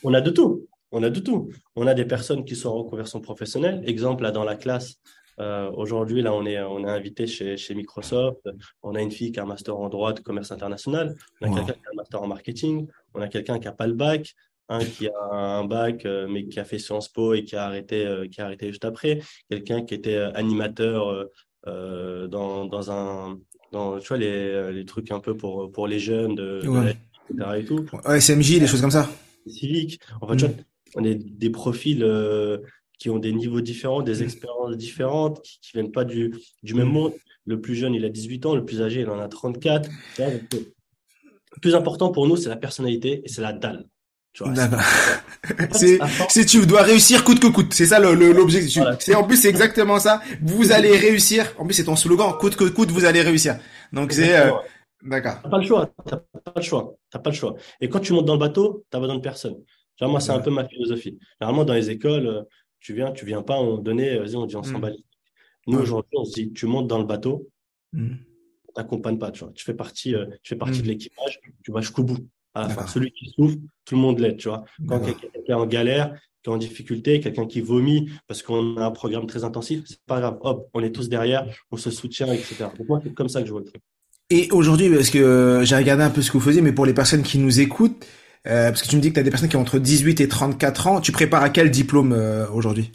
[0.02, 0.66] On a de tout.
[0.90, 1.50] On a de tout.
[1.76, 3.82] On a des personnes qui sont en reconversion professionnelle.
[3.86, 4.96] Exemple, là, dans la classe,
[5.38, 8.48] euh, aujourd'hui, là, on est, on est invité chez, chez Microsoft.
[8.82, 11.14] On a une fille qui a un master en droit de commerce international.
[11.40, 12.86] On a quelqu'un qui a un master en marketing.
[13.14, 14.34] On a quelqu'un qui n'a pas le bac.
[14.68, 17.64] Un qui a un bac, euh, mais qui a fait Sciences Po et qui a
[17.64, 19.20] arrêté, euh, qui a arrêté juste après.
[19.50, 21.26] Quelqu'un qui était animateur
[21.66, 23.38] dans, dans un,
[23.72, 26.60] dans, tu vois, les, les trucs un peu pour, pour les jeunes, de,
[27.30, 27.50] etc.
[27.58, 27.84] et tout.
[28.04, 29.08] SMJ, des choses comme ça.
[29.46, 30.00] Civique.
[30.20, 30.64] Enfin, tu vois, mm.
[30.96, 32.04] on est des profils
[32.98, 34.24] qui ont des niveaux différents, des mmh.
[34.24, 36.92] expériences différentes, qui ne viennent pas du, du même mmh.
[36.92, 37.12] monde.
[37.46, 39.88] Le plus jeune, il a 18 ans, le plus âgé, il en a 34.
[40.18, 43.86] le plus important pour nous, c'est la personnalité et c'est la dalle.
[45.72, 47.72] C'est, c'est tu dois réussir coûte que coûte.
[47.72, 48.82] C'est ça l'objectif.
[49.00, 50.20] c'est en plus c'est exactement ça.
[50.42, 51.46] Vous allez réussir.
[51.58, 53.58] En plus c'est ton slogan coûte que coûte, vous allez réussir.
[53.92, 54.52] Donc c'est euh,
[55.02, 55.40] d'accord.
[55.42, 55.90] T'as pas le choix.
[56.06, 56.96] T'as pas le choix.
[57.10, 57.56] T'as pas le choix.
[57.80, 59.56] Et quand tu montes dans le bateau, t'as besoin de personne.
[59.98, 61.18] Genre, moi c'est un peu ma philosophie.
[61.40, 62.42] Généralement dans les écoles, euh,
[62.80, 64.92] tu viens, tu viens pas, on donnait, vas-y, on dit on s'en mm.
[65.66, 67.48] Nous, aujourd'hui, on se dit, tu montes dans le bateau,
[67.92, 68.14] mm.
[68.68, 69.52] on t'accompagne pas, tu vois.
[69.52, 70.82] Tu fais partie, euh, tu fais partie mm.
[70.82, 72.26] de l'équipage, tu vas jusqu'au bout.
[72.86, 74.64] Celui qui souffre, tout le monde l'aide, tu vois.
[74.86, 78.86] Quand quelqu'un est en galère, qui est en difficulté, quelqu'un qui vomit parce qu'on a
[78.86, 80.38] un programme très intensif, c'est pas grave.
[80.40, 82.66] Hop, on est tous derrière, on se soutient, etc.
[82.78, 83.82] Donc moi, c'est comme ça que je vois le truc.
[84.30, 86.84] Et aujourd'hui, parce que euh, j'ai regardé un peu ce que vous faisiez, mais pour
[86.84, 88.06] les personnes qui nous écoutent,
[88.46, 90.20] euh, parce que tu me dis que tu as des personnes qui ont entre 18
[90.20, 91.00] et 34 ans.
[91.00, 92.92] Tu prépares à quel diplôme euh, aujourd'hui?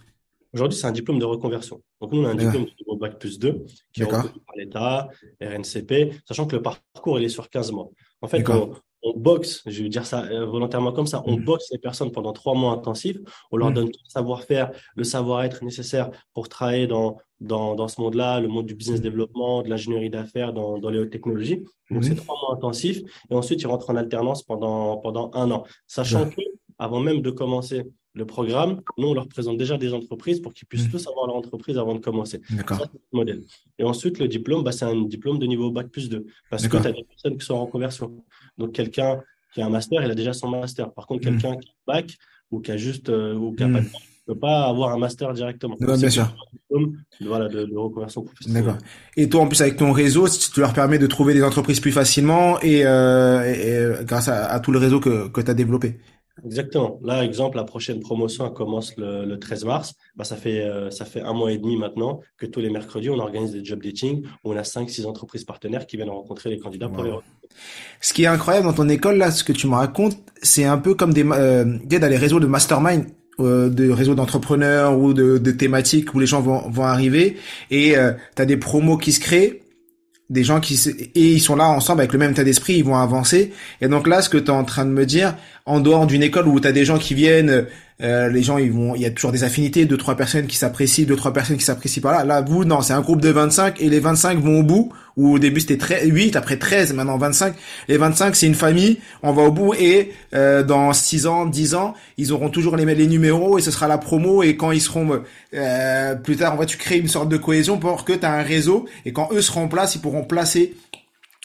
[0.54, 1.82] Aujourd'hui, c'est un diplôme de reconversion.
[1.99, 5.10] Donc, nous, on a un diplôme de Bac plus 2 qui est reconnu par l'État,
[5.41, 7.89] RNCP, sachant que le parcours, il est sur 15 mois.
[8.21, 8.76] En fait, on
[9.16, 11.44] boxe, je vais dire ça euh, volontairement comme ça, on mm.
[11.44, 13.18] boxe les personnes pendant trois mois intensifs,
[13.52, 13.74] on leur mm.
[13.74, 18.48] donne tout le savoir-faire, le savoir-être nécessaire pour travailler dans, dans, dans ce monde-là, le
[18.48, 19.04] monde du business mm.
[19.04, 21.63] développement, de l'ingénierie d'affaires, dans, dans les hautes technologies.
[21.92, 25.63] Donc, c'est trois mois intensifs et ensuite, ils rentrent en alternance pendant, pendant un an.
[25.86, 26.42] Sachant que,
[26.80, 27.84] avant même de commencer
[28.15, 31.36] le programme, nous, on leur présente déjà des entreprises pour qu'ils puissent tous avoir leur
[31.36, 32.41] entreprise avant de commencer.
[32.52, 32.86] D'accord.
[33.12, 33.41] modèle.
[33.80, 36.78] Et ensuite, le diplôme, bah, c'est un diplôme de niveau Bac plus 2 parce que
[36.78, 38.12] tu as des personnes qui sont en conversion.
[38.58, 39.19] Donc, quelqu'un
[39.54, 40.91] qui a un master, il a déjà son master.
[40.91, 42.17] Par contre, quelqu'un qui a un bac
[42.52, 44.91] ou qui a juste euh, ou qui a pas de bac, ne peut pas avoir
[44.91, 45.76] un master directement.
[45.80, 46.28] bien sûr.
[47.21, 48.63] voilà, de, de, reconversion professionnelle.
[48.63, 48.80] D'accord.
[49.17, 51.91] Et toi, en plus, avec ton réseau, tu leur permets de trouver des entreprises plus
[51.91, 55.99] facilement et, euh, et, grâce à, à, tout le réseau que, que tu as développé?
[56.43, 57.00] Exactement.
[57.04, 59.93] Là, exemple, la prochaine promotion elle commence le, le 13 mars.
[60.15, 63.10] Bah, ça fait euh, ça fait un mois et demi maintenant que tous les mercredis,
[63.10, 66.50] on organise des job dating où on a cinq, six entreprises partenaires qui viennent rencontrer
[66.50, 67.12] les candidats pour les
[68.02, 70.78] Ce qui est incroyable dans ton école là, ce que tu me racontes, c'est un
[70.78, 73.06] peu comme des euh, dans les réseaux de mastermind
[73.39, 77.38] euh, de réseaux d'entrepreneurs ou de, de, thématiques où les gens vont, vont arriver
[77.72, 79.62] et euh, tu as des promos qui se créent
[80.30, 80.80] des gens qui
[81.16, 83.54] et ils sont là ensemble avec le même état d'esprit, ils vont avancer.
[83.82, 86.24] Et donc là, ce que tu es en train de me dire, en dehors d'une
[86.24, 87.68] école où tu as des gens qui viennent,
[88.02, 90.58] euh, les gens ils vont, il y a toujours des affinités, deux trois personnes qui
[90.58, 92.24] s'apprécient, deux trois personnes qui s'apprécient pas là.
[92.24, 94.94] Là, vous non, c'est un groupe de 25 et les 25 vont au bout.
[95.15, 97.56] Ou au début c'était 8, après 13, maintenant 25.
[97.88, 101.76] Les 25 c'est une famille, on va au bout et euh, dans 6 ans, 10
[101.76, 104.82] ans, ils auront toujours les les numéros et ce sera la promo et quand ils
[104.82, 105.23] seront
[105.54, 108.34] euh, plus tard, on va tu créer une sorte de cohésion pour que tu as
[108.34, 110.76] un réseau et quand eux seront en place, ils pourront placer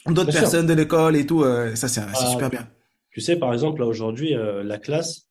[0.07, 1.43] d'autres personnes de l'école et tout.
[1.75, 2.01] ça c'est
[2.31, 2.67] super bien.
[3.11, 5.27] Tu sais, par exemple, là aujourd'hui, euh, la classe,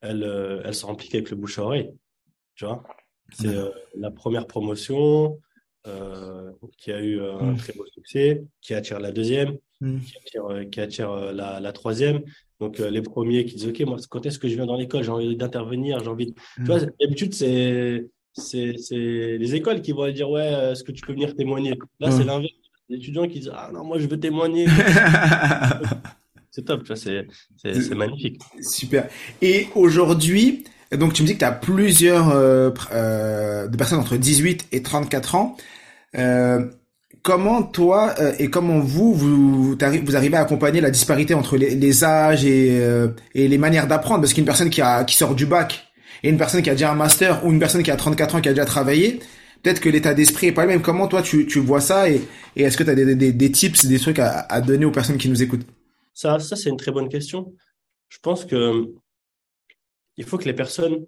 [0.00, 1.90] elle, euh, elle se remplit avec le bouche à oreille.
[2.54, 2.82] Tu vois,
[3.32, 5.38] c'est euh, la première promotion
[6.78, 7.56] qui a eu un mm.
[7.56, 9.98] très beau succès, qui attire la deuxième, mm.
[10.00, 12.22] qui attire, qui attire la, la, troisième.
[12.60, 15.10] Donc les premiers qui disent ok, moi, quand est-ce que je viens dans l'école, j'ai
[15.10, 16.26] envie d'intervenir, j'ai envie.
[16.26, 16.32] De...
[16.32, 16.64] Tu mm.
[16.64, 18.72] vois, d'habitude c'est c'est
[19.38, 21.78] les écoles qui vont dire ouais, est-ce que tu peux venir témoigner?
[22.00, 22.52] Là, c'est l'inverse.
[22.88, 24.66] Les étudiants qui disent ah non, moi je veux témoigner.
[26.50, 28.40] c'est top, c'est magnifique.
[28.60, 29.08] Super.
[29.40, 30.64] Et aujourd'hui,
[30.96, 34.82] donc tu me dis que tu as plusieurs euh, euh, de personnes entre 18 et
[34.82, 35.56] 34 ans.
[36.16, 36.66] Euh,
[37.22, 41.74] comment toi euh, et comment vous, vous, vous arrivez à accompagner la disparité entre les,
[41.74, 42.80] les âges et,
[43.34, 44.20] et les manières d'apprendre?
[44.20, 46.92] Parce qu'une personne qui, a, qui sort du bac et une personne qui a déjà
[46.92, 49.20] un master ou une personne qui a 34 ans qui a déjà travaillé,
[49.62, 50.82] peut-être que l'état d'esprit est pas le même.
[50.82, 52.20] Comment toi tu, tu vois ça et,
[52.56, 54.90] et est-ce que tu as des, des, des, tips, des trucs à, à donner aux
[54.90, 55.66] personnes qui nous écoutent?
[56.14, 57.52] Ça, ça c'est une très bonne question.
[58.08, 58.92] Je pense que
[60.16, 61.06] il faut que les personnes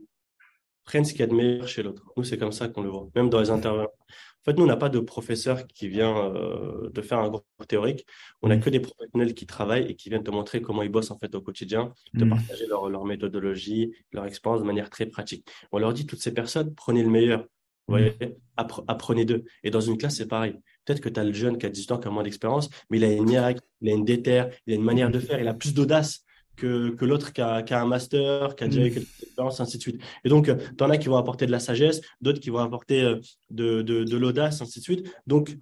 [0.85, 2.05] prennent ce qu'il y a de meilleur chez l'autre.
[2.17, 3.88] Nous, c'est comme ça qu'on le voit, même dans les intervenants.
[3.88, 7.67] En fait, nous, on n'a pas de professeur qui vient euh, de faire un cours
[7.67, 8.07] théorique.
[8.43, 8.61] On n'a mm.
[8.61, 11.35] que des professionnels qui travaillent et qui viennent te montrer comment ils bossent en fait
[11.35, 12.29] au quotidien, de mm.
[12.29, 15.49] partager leur, leur, méthodologie, leur expérience de manière très pratique.
[15.73, 17.47] On leur dit, toutes ces personnes, prenez le meilleur.
[17.87, 18.14] Vous voyez,
[18.57, 19.45] apprenez d'eux.
[19.62, 20.55] Et dans une classe, c'est pareil.
[20.85, 22.99] Peut-être que tu as le jeune qui a 18 ans, qui a moins d'expérience, mais
[22.99, 25.49] il a une niaque, il a une déterre, il a une manière de faire, il
[25.49, 26.25] a plus d'audace
[26.57, 28.95] que, que l'autre qui a, qui a, un master, qui a déjà eu mm.
[28.95, 30.01] quelques expériences, ainsi de suite.
[30.25, 32.59] Et donc, euh, tu en as qui vont apporter de la sagesse, d'autres qui vont
[32.59, 35.14] apporter euh, de, de, de l'audace, ainsi de suite.
[35.27, 35.57] Donc,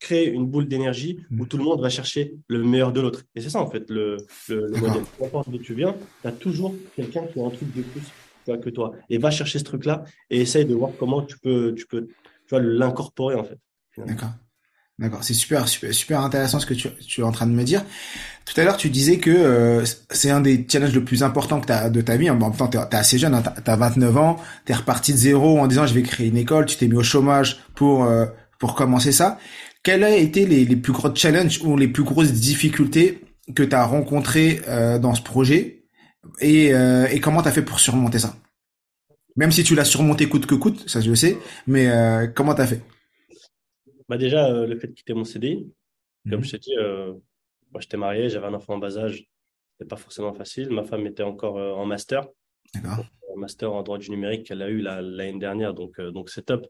[0.00, 1.48] créer une boule d'énergie où mm.
[1.48, 3.22] tout le monde va chercher le meilleur de l'autre.
[3.34, 4.16] Et c'est ça, en fait, le,
[4.48, 5.02] le, modèle.
[5.18, 8.02] Peu importe d'où tu viens, tu as toujours quelqu'un qui a un truc de plus
[8.56, 8.92] que toi.
[9.10, 12.08] Et va chercher ce truc-là et essaye de voir comment tu peux, tu peux
[12.48, 13.58] tu l'incorporer, en fait.
[13.98, 14.30] D'accord.
[14.98, 17.62] D'accord, c'est super, super, super intéressant ce que tu, tu, es en train de me
[17.62, 17.84] dire.
[18.44, 21.70] Tout à l'heure, tu disais que euh, c'est un des challenges le plus importants que
[21.72, 22.28] as, de ta vie.
[22.30, 25.12] En même temps, tu es, assez jeune, hein, tu as 29 ans, tu es reparti
[25.12, 28.04] de zéro en disant je vais créer une école, tu t'es mis au chômage pour
[28.04, 28.26] euh,
[28.58, 29.38] pour commencer ça.
[29.82, 33.20] Quels ont été les, les plus gros challenges ou les plus grosses difficultés
[33.54, 35.84] que tu as rencontrées euh, dans ce projet?
[36.40, 38.34] Et, euh, et comment tu as fait pour surmonter ça?
[39.36, 42.54] Même si tu l'as surmonté coûte que coûte, ça je le sais, mais euh, comment
[42.54, 42.82] tu as fait?
[44.08, 45.70] Bah déjà, euh, le fait de quitter mon CDI,
[46.28, 46.44] comme mhm.
[46.44, 47.12] je t'ai dit, euh,
[47.72, 49.26] moi j'étais marié, j'avais un enfant en bas âge,
[49.72, 50.70] c'était pas forcément facile.
[50.70, 52.26] Ma femme était encore euh, en master,
[52.84, 53.04] un
[53.36, 56.66] master en droit du numérique qu'elle a eu l'année dernière, donc donc c'est top.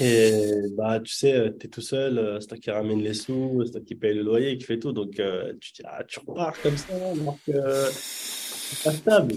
[0.00, 3.72] et bah tu sais, tu es tout seul, c'est toi qui ramène les sous, c'est
[3.72, 5.12] toi qui paye le loyer, qui fait tout, donc
[5.60, 7.52] tu dis ah, tu repars comme ça, alors que
[7.92, 9.34] c'est pas stable.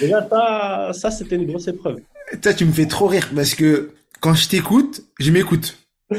[0.00, 2.00] déjà ça, ça c'était une grosse épreuve.
[2.42, 3.90] Toi, tu me fais trop rire parce que
[4.20, 5.78] quand je t'écoute, je m'écoute.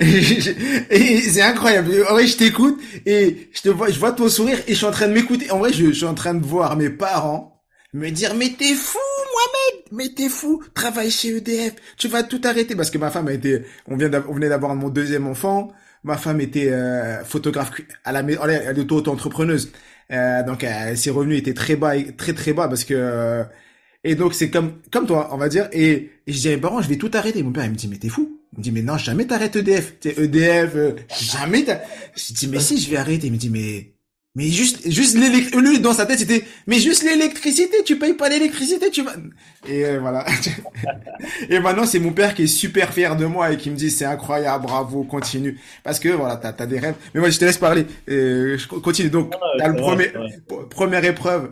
[0.00, 2.04] et, c'est incroyable.
[2.08, 4.86] En vrai, je t'écoute et je te vois, je vois ton sourire et je suis
[4.86, 5.50] en train de m'écouter.
[5.50, 8.98] En vrai, je, suis en train de voir mes parents me dire, mais t'es fou,
[9.32, 13.28] Mohamed, mais t'es fou, travaille chez EDF, tu vas tout arrêter parce que ma femme
[13.28, 15.72] a été, on vient, on venait d'avoir mon deuxième enfant.
[16.02, 17.70] Ma femme était euh, photographe
[18.04, 19.70] à la maison, elle est auto-entrepreneuse.
[20.12, 23.44] Euh, donc euh, ses revenus étaient très bas, très très bas parce que euh,
[24.04, 25.68] et donc, c'est comme, comme toi, on va dire.
[25.72, 27.42] Et, et je dis à mes parents, je vais tout arrêter.
[27.42, 28.38] Mon père, il me dit, mais t'es fou.
[28.52, 29.98] Il me dit, mais non, jamais t'arrêtes EDF.
[29.98, 31.64] T'es EDF, euh, jamais.
[32.14, 33.28] Je dis, mais si, je vais arrêter.
[33.28, 33.94] Il me dit, mais,
[34.34, 35.58] mais juste, juste l'électricité.
[35.58, 39.14] Lui, dans sa tête, c'était, mais juste l'électricité, tu payes pas l'électricité, tu vas...
[39.66, 40.26] Et euh, voilà.
[41.48, 43.90] et maintenant, c'est mon père qui est super fier de moi et qui me dit,
[43.90, 45.58] c'est incroyable, bravo, continue.
[45.82, 46.96] Parce que, voilà, t'as, as des rêves.
[47.14, 47.86] Mais moi, je te laisse parler.
[48.10, 49.08] Euh, je continue.
[49.08, 50.12] Donc, t'as le premier,
[50.68, 51.50] première épreuve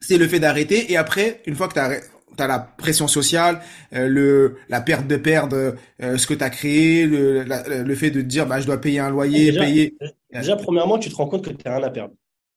[0.00, 0.90] c'est le fait d'arrêter.
[0.90, 2.00] Et après, une fois que tu as,
[2.38, 3.60] as, la pression sociale,
[3.92, 8.10] euh, le la perte de perdre euh, ce que tu as créé, le, le fait
[8.10, 9.96] de te dire bah je dois payer un loyer, payer.
[10.32, 12.14] Déjà, premièrement, tu te rends compte que tu n'as rien à perdre.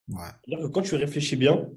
[0.10, 0.58] Ouais.
[0.62, 1.68] Que quand tu réfléchis bien,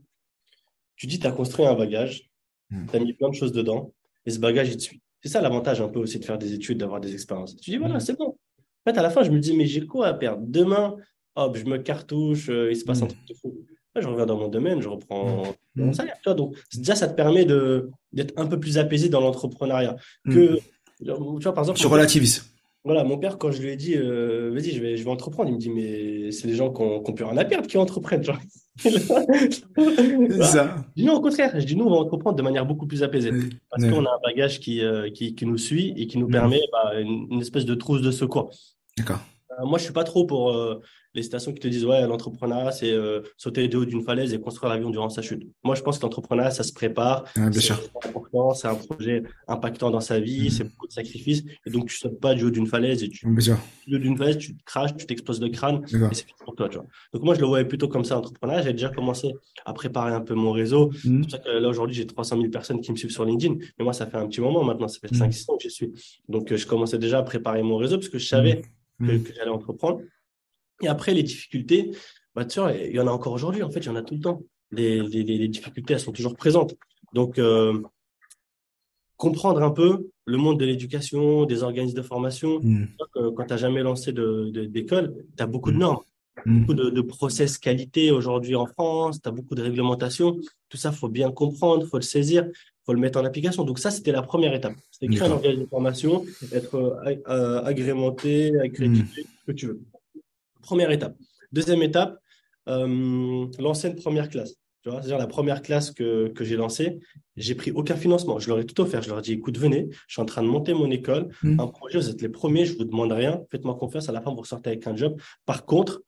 [0.96, 2.30] tu dis tu as construit un bagage,
[2.70, 2.86] hmm.
[2.90, 3.92] tu as mis plein de choses dedans,
[4.24, 5.02] et ce bagage, il te suit.
[5.22, 7.56] C'est ça l'avantage un peu aussi de faire des études, d'avoir des expériences.
[7.56, 8.00] Tu dis voilà, hmm.
[8.00, 8.36] c'est bon.
[8.86, 10.42] En fait, à la fin, je me dis mais j'ai quoi à perdre?
[10.46, 10.96] Demain,
[11.34, 13.08] hop, je me cartouche, euh, il se passe un hmm.
[13.08, 13.66] truc de fou
[14.00, 15.42] je reviens dans mon domaine, je reprends
[15.76, 15.82] mmh.
[15.82, 16.16] mon salaire.
[16.36, 19.96] Donc, déjà, ça te permet d'être un peu plus apaisé dans l'entrepreneuriat.
[20.24, 20.34] Mmh.
[20.34, 20.58] Que,
[20.98, 21.78] tu vois, par exemple.
[21.78, 22.44] Tu relativises.
[22.84, 25.50] Voilà, mon père, quand je lui ai dit, euh, vas-y, je vais, je vais entreprendre,
[25.50, 28.22] il me dit, mais c'est les gens qui n'ont plus rien à perdre qui entreprennent.
[28.22, 28.38] Genre.
[30.44, 30.76] ça.
[30.96, 33.02] Je dis non, au contraire, je dis nous, on va entreprendre de manière beaucoup plus
[33.02, 33.32] apaisée.
[33.70, 36.30] Parce qu'on a un bagage qui, euh, qui, qui, nous suit et qui nous mmh.
[36.30, 38.52] permet bah, une, une, espèce de trousse de secours.
[38.96, 39.18] D'accord.
[39.64, 40.80] Moi, je suis pas trop pour euh,
[41.14, 44.40] les citations qui te disent ouais, l'entrepreneuriat, c'est euh, sauter de haut d'une falaise et
[44.40, 45.42] construire l'avion durant sa chute.
[45.64, 47.24] Moi, je pense que l'entrepreneuriat, ça se prépare.
[47.52, 47.72] c'est
[48.04, 50.50] important, c'est un projet impactant dans sa vie, mm.
[50.50, 51.44] c'est beaucoup de sacrifices.
[51.64, 53.26] Et donc, tu sautes pas du haut d'une falaise et tu,
[53.86, 56.68] du haut d'une falaise, tu te craches, tu t'exploses le crâne et c'est pour toi.
[56.68, 56.86] Tu vois.
[57.14, 58.62] Donc, moi, je le voyais plutôt comme ça, l'entrepreneuriat.
[58.62, 59.32] J'ai déjà commencé
[59.64, 60.90] à préparer un peu mon réseau.
[60.90, 60.90] Mm.
[61.02, 63.54] C'est pour ça que là, aujourd'hui, j'ai 300 000 personnes qui me suivent sur LinkedIn.
[63.78, 65.52] Mais moi, ça fait un petit moment maintenant, ça fait 5-6 mm.
[65.52, 65.92] ans que je suis.
[66.28, 68.62] Donc, euh, je commençais déjà à préparer mon réseau parce que je savais
[68.98, 70.00] que j'allais entreprendre.
[70.82, 71.90] Et après, les difficultés,
[72.34, 74.02] bah, tu vois, il y en a encore aujourd'hui, en fait, il y en a
[74.02, 74.42] tout le temps.
[74.70, 76.74] Les, les, les difficultés, elles sont toujours présentes.
[77.12, 77.80] Donc, euh,
[79.16, 82.60] comprendre un peu le monde de l'éducation, des organismes de formation.
[82.62, 82.86] Mm.
[83.14, 85.80] Quand tu n'as jamais lancé d'école, de, tu as beaucoup de mm.
[85.80, 86.04] normes,
[86.44, 90.36] beaucoup de, de, process qualité aujourd'hui en France, tu as beaucoup de réglementations.
[90.68, 92.46] Tout ça, faut bien comprendre, faut le saisir,
[92.86, 93.64] faut le mettre en application.
[93.64, 94.74] Donc ça, c'était la première étape.
[94.92, 99.80] C'était créer un organisme de formation, être euh, euh, agrémenté, accrédité, ce que tu veux.
[100.62, 101.16] Première étape.
[101.52, 102.18] Deuxième étape,
[102.68, 104.54] euh, lancer une première classe.
[104.84, 107.00] C'est-à-dire la première classe que, que j'ai lancée,
[107.36, 108.38] j'ai pris aucun financement.
[108.38, 109.02] Je leur ai tout offert.
[109.02, 111.28] Je leur ai dit, écoute, venez, je suis en train de monter mon école.
[111.42, 111.58] Hmm.
[111.58, 113.42] Un projet, vous êtes les premiers, je vous demande rien.
[113.50, 114.08] Faites-moi confiance.
[114.08, 115.20] À la fin, vous ressortez avec un job.
[115.44, 116.02] Par contre,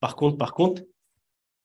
[0.00, 0.82] par contre, par contre,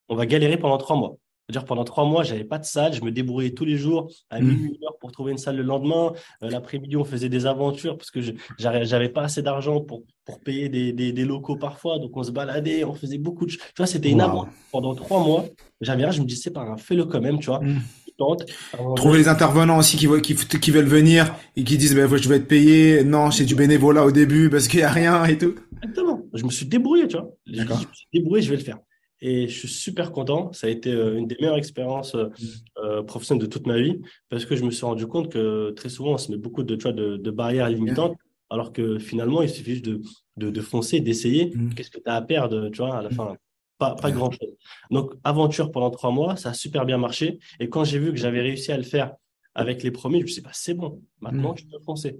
[0.08, 1.18] on va galérer pendant trois mois.
[1.48, 4.40] C'est-à-dire pendant trois mois, j'avais pas de salle, je me débrouillais tous les jours à
[4.40, 4.46] mmh.
[4.46, 6.14] minuit heure pour trouver une salle le lendemain.
[6.42, 8.20] Euh, l'après-midi, on faisait des aventures parce que
[8.58, 12.00] j'avais pas assez d'argent pour, pour payer des, des, des, locaux parfois.
[12.00, 13.62] Donc on se baladait, on faisait beaucoup de choses.
[13.62, 14.52] Tu vois, c'était une aventure.
[14.72, 15.46] Pendant trois mois,
[15.82, 17.60] j'avais rien, je me disais, c'est pas grave, fais-le quand même, tu vois.
[17.60, 17.82] Mmh.
[18.96, 22.38] Trouver les intervenants aussi qui, qui, qui veulent venir et qui disent ben, je vais
[22.38, 23.04] être payé.
[23.04, 25.56] Non, c'est du bénévolat au début parce qu'il n'y a rien et tout.
[25.84, 26.22] Exactement.
[26.34, 27.30] Je me suis débrouillé, tu vois.
[27.46, 28.78] Je me suis débrouillé, je vais le faire.
[29.28, 30.54] Et je suis super content.
[30.54, 32.30] Ça a été euh, une des meilleures expériences euh,
[32.78, 35.90] euh, professionnelles de toute ma vie parce que je me suis rendu compte que très
[35.90, 38.16] souvent, on se met beaucoup de, tu vois, de, de barrières limitantes
[38.52, 40.00] alors que finalement, il suffit juste de,
[40.38, 41.52] de, de foncer, d'essayer.
[41.56, 41.74] Mm.
[41.74, 43.14] Qu'est-ce que tu as à perdre, tu vois, à la mm.
[43.14, 43.36] fin?
[43.80, 44.54] Pas, pas grand-chose.
[44.92, 47.40] Donc, aventure pendant trois mois, ça a super bien marché.
[47.60, 49.16] Et quand j'ai vu que j'avais réussi à le faire
[49.56, 51.58] avec les premiers, je me suis dit, bah, c'est bon, maintenant, mm.
[51.58, 52.16] je peux foncer.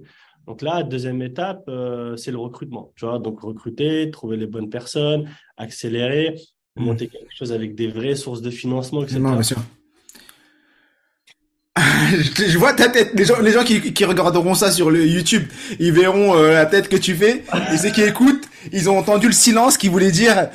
[0.48, 1.70] Donc là, deuxième étape,
[2.16, 2.92] c'est le recrutement.
[2.96, 6.34] Tu vois, donc recruter, trouver les bonnes personnes, accélérer
[6.76, 9.18] monter quelque chose avec des vraies sources de financement, etc.
[9.18, 9.58] Non, bien sûr.
[12.36, 13.12] je vois ta tête.
[13.14, 15.44] Les gens, les gens qui, qui regarderont ça sur le YouTube,
[15.78, 17.44] ils verront euh, la tête que tu fais.
[17.72, 20.48] Et ceux qui écoutent, ils ont entendu le silence qui voulait dire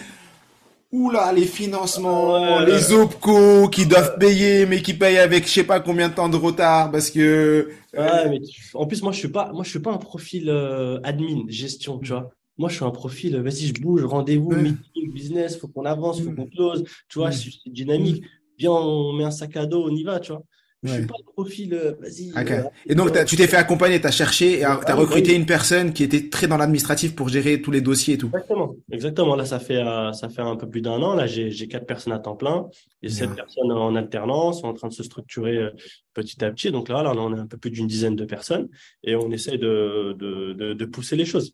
[0.92, 5.80] Oula, les financements, les OPCO qui doivent payer, mais qui payent avec je sais pas
[5.80, 7.70] combien de temps de retard parce que.
[7.98, 8.40] Ouais, mais
[8.74, 11.98] en plus moi je suis pas, moi je suis pas un profil euh, admin, gestion,
[12.00, 12.32] tu vois.
[12.58, 16.32] Moi, je suis un profil, vas-y, je bouge, rendez-vous, meeting, business, faut qu'on avance, faut
[16.32, 16.36] mm.
[16.36, 18.24] qu'on close, tu vois, c'est dynamique.
[18.58, 20.44] Bien, on met un sac à dos, on y va, tu vois.
[20.84, 22.32] Je suis pas le profil, euh, vas-y.
[22.36, 25.46] Euh, et donc, tu t'es fait accompagner, tu as cherché, tu as ah recruté une
[25.46, 28.32] personne qui était très dans l'administratif pour gérer tous les dossiers et tout.
[28.34, 28.76] Exactement.
[28.92, 29.36] Exactement.
[29.36, 31.14] Là, ça fait, euh, ça fait un peu plus d'un an.
[31.14, 32.68] Là, j'ai quatre personnes à temps plein
[33.04, 35.70] et sept personnes en alternance, sont en train de se structurer
[36.16, 36.72] petit à petit.
[36.72, 38.68] Donc là, là, on a un peu plus d'une dizaine de personnes
[39.04, 41.54] et on essaie de, de, de, de pousser les choses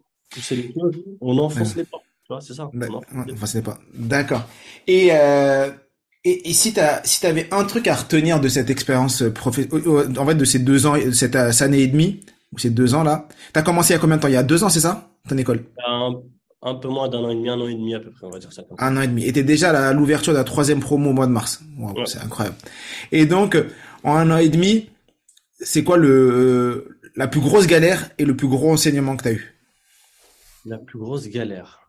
[1.22, 1.98] on enfonce les pas.
[2.24, 2.70] Tu vois, c'est ça.
[2.74, 3.80] On enfonce les pas.
[3.94, 4.48] D'accord.
[4.88, 5.70] Et, euh,
[6.24, 10.26] et, et, si tu si avais un truc à retenir de cette expérience professionnelle, en
[10.26, 12.22] fait, de ces deux ans, cette, euh, année et demie,
[12.54, 14.28] ou ces deux ans là, tu as commencé il y a combien de temps?
[14.28, 15.64] Il y a deux ans, c'est ça, ton école?
[15.86, 18.30] Un, peu moins d'un an et demi, un an et demi à peu près, on
[18.30, 18.64] va dire ça.
[18.64, 19.26] Comme Un an et demi.
[19.26, 21.62] Et t'es déjà à l'ouverture de la troisième promo au mois de mars.
[22.06, 22.58] C'est incroyable.
[23.12, 23.58] Et donc,
[24.04, 24.90] en un an et demi,
[25.60, 29.34] c'est quoi le la plus grosse galère et le plus gros enseignement que tu as
[29.34, 29.57] eu?
[30.68, 31.88] La plus grosse galère.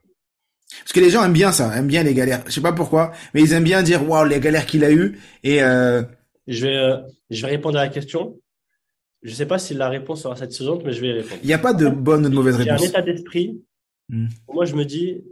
[0.81, 2.43] Parce que les gens aiment bien ça, aiment bien les galères.
[2.47, 5.19] Je sais pas pourquoi, mais ils aiment bien dire waouh les galères qu'il a eues.
[5.43, 6.03] Et euh...
[6.47, 6.99] je vais euh,
[7.31, 8.39] je vais répondre à la question.
[9.23, 11.41] Je sais pas si la réponse sera satisfaisante, mais je vais y répondre.
[11.43, 12.81] Il n'y a pas de bonne ou de mauvaise réponse.
[12.81, 13.61] Il y a un état d'esprit.
[14.09, 14.29] Hmm.
[14.53, 15.25] Moi, je me dis,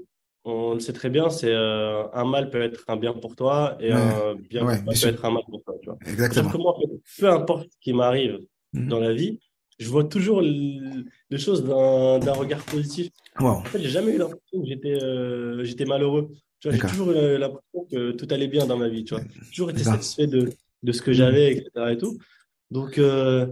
[0.44, 3.76] on le sait très bien, c'est euh, un mal peut être un bien pour toi
[3.80, 5.74] et un bien peut être un mal pour toi.
[5.80, 5.98] Tu vois.
[6.06, 6.76] Exactement.
[7.18, 8.40] peu importe ce qui m'arrive
[8.72, 8.88] hmm.
[8.88, 9.38] dans la vie,
[9.78, 13.10] je vois toujours les choses d'un regard positif.
[13.38, 16.30] En fait, j'ai jamais eu l'impression que j'étais euh, j'étais malheureux.
[16.60, 19.04] Tu vois, j'ai toujours eu l'impression que tout allait bien dans ma vie.
[19.04, 21.70] Tu vois, j'ai toujours été satisfait de, de ce que j'avais, etc.
[21.92, 22.18] Et tout.
[22.70, 23.46] Donc, euh,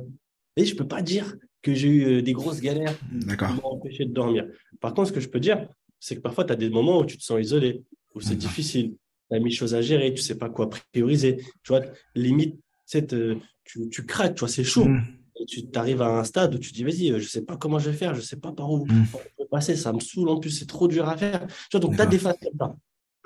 [0.56, 4.04] et je peux pas dire que j'ai eu euh, des grosses galères qui m'ont empêché
[4.04, 4.46] de dormir.
[4.80, 5.68] Par contre, ce que je peux dire,
[6.00, 7.82] c'est que parfois, tu as des moments où tu te sens isolé,
[8.14, 8.94] où c'est difficile.
[9.30, 11.36] Tu as mille choses à gérer, tu sais pas quoi prioriser.
[11.62, 11.82] Tu vois,
[12.14, 14.86] limite, tu, tu craques, tu vois, c'est chaud.
[14.86, 15.02] Mm
[15.46, 17.96] tu arrives à un stade où tu dis, vas-y, je sais pas comment je vais
[17.96, 19.06] faire, je sais pas par où mm.
[19.54, 21.46] Passer, ça me saoule en plus, c'est trop dur à faire.
[21.46, 22.76] Tu vois, donc tu as des phases comme ça.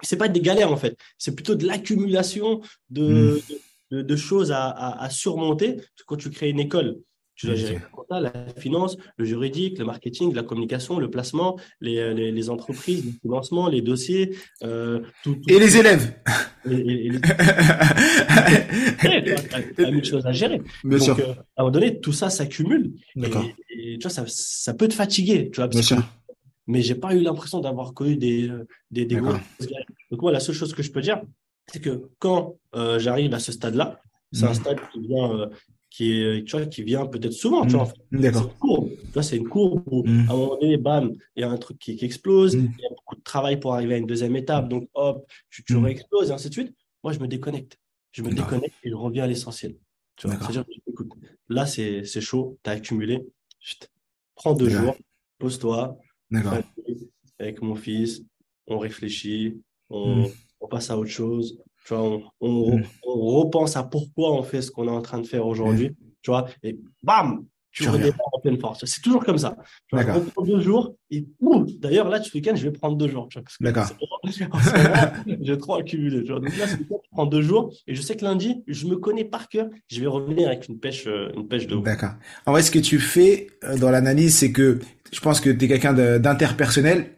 [0.02, 2.60] C'est pas des galères en fait, c'est plutôt de l'accumulation
[2.90, 3.96] de, mm.
[3.96, 5.80] de, de, choses à, à, surmonter.
[6.06, 6.98] Quand tu crées une école,
[7.38, 7.78] Tu dois gérer
[8.10, 13.04] la la finance, le juridique, le marketing, la communication, le placement, les, les, les entreprises,
[13.06, 14.34] le financement, les dossiers.
[14.64, 16.16] Euh, tout, tout, et les élèves.
[16.68, 17.20] Et, et, et les...
[19.76, 20.60] tu as mille choses à gérer.
[20.84, 21.18] Bien Donc, sûr.
[21.20, 22.92] euh, à un moment donné, tout ça s'accumule.
[23.14, 23.44] D'accord.
[23.70, 25.50] Et, tu vois, ça, ça peut te fatiguer.
[25.50, 25.98] Tu vois, Bien sûr.
[26.66, 28.50] mais j'ai pas eu l'impression d'avoir connu des,
[28.90, 29.84] des, des grosses galères.
[30.10, 31.20] Donc moi, la seule chose que je peux dire,
[31.68, 34.00] c'est que quand euh, j'arrive à ce stade-là,
[34.32, 34.54] c'est un Mhm.
[34.54, 35.46] stade qui vient, euh,
[35.98, 37.82] qui est, tu vois, qui vient peut-être souvent, tu vois.
[37.82, 37.96] en fait.
[38.12, 38.42] C'est D'accord.
[38.52, 38.90] une courbe.
[38.90, 40.26] Tu vois, c'est une courbe où, Mhm.
[40.28, 42.72] à un moment donné, bam, il y a un truc qui, qui explose, il Mhm.
[42.78, 45.76] y a beaucoup de travail pour arriver à une deuxième étape, donc hop, tu, tu
[45.76, 46.72] réexploses et ainsi de suite.
[47.02, 47.78] Moi, je me déconnecte.
[48.12, 49.74] Je me déconnecte et je reviens à l'essentiel.
[50.14, 51.10] Tu vois, c'est-à-dire, écoute,
[51.48, 53.26] là, c'est, c'est chaud, tu as accumulé.
[53.58, 53.90] Chut,
[54.36, 54.96] prends deux jours,
[55.38, 55.98] pose-toi,
[57.40, 58.22] avec mon fils,
[58.68, 60.26] on réfléchit, on, Mm.
[60.60, 61.58] on passe à autre chose.
[61.88, 65.18] Tu vois, on, on, on repense à pourquoi on fait ce qu'on est en train
[65.20, 65.96] de faire aujourd'hui.
[66.20, 68.06] Tu vois, et bam, tu, Tu reviens.
[68.08, 68.84] redémarres en pleine force.
[68.84, 69.56] C'est toujours comme ça.
[69.88, 71.24] Tu vois, on prend deux jours et
[71.78, 73.26] d'ailleurs, là, ce week-end, je vais prendre deux jours.
[73.60, 73.86] D'accord.
[75.40, 76.24] j'ai trop accumulé.
[76.24, 76.40] Tu vois.
[76.40, 78.96] Donc là, ce week-end, je prends deux jours et je sais que lundi, je me
[78.96, 79.68] connais par cœur.
[79.90, 81.84] Je vais revenir avec une pêche, euh, une pêche de ouf.
[81.84, 82.12] D'accord.
[82.44, 84.78] En vrai, ce que tu fais euh, dans l'analyse, c'est que
[85.10, 87.14] je pense que tu es quelqu'un d'interpersonnel.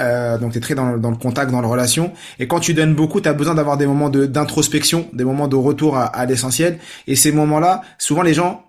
[0.00, 2.12] Euh, donc tu es très dans, dans le contact, dans la relation.
[2.38, 5.46] Et quand tu donnes beaucoup, tu as besoin d'avoir des moments de- d'introspection, des moments
[5.48, 6.78] de retour à, à l'essentiel.
[7.06, 8.64] Et ces moments-là, souvent les gens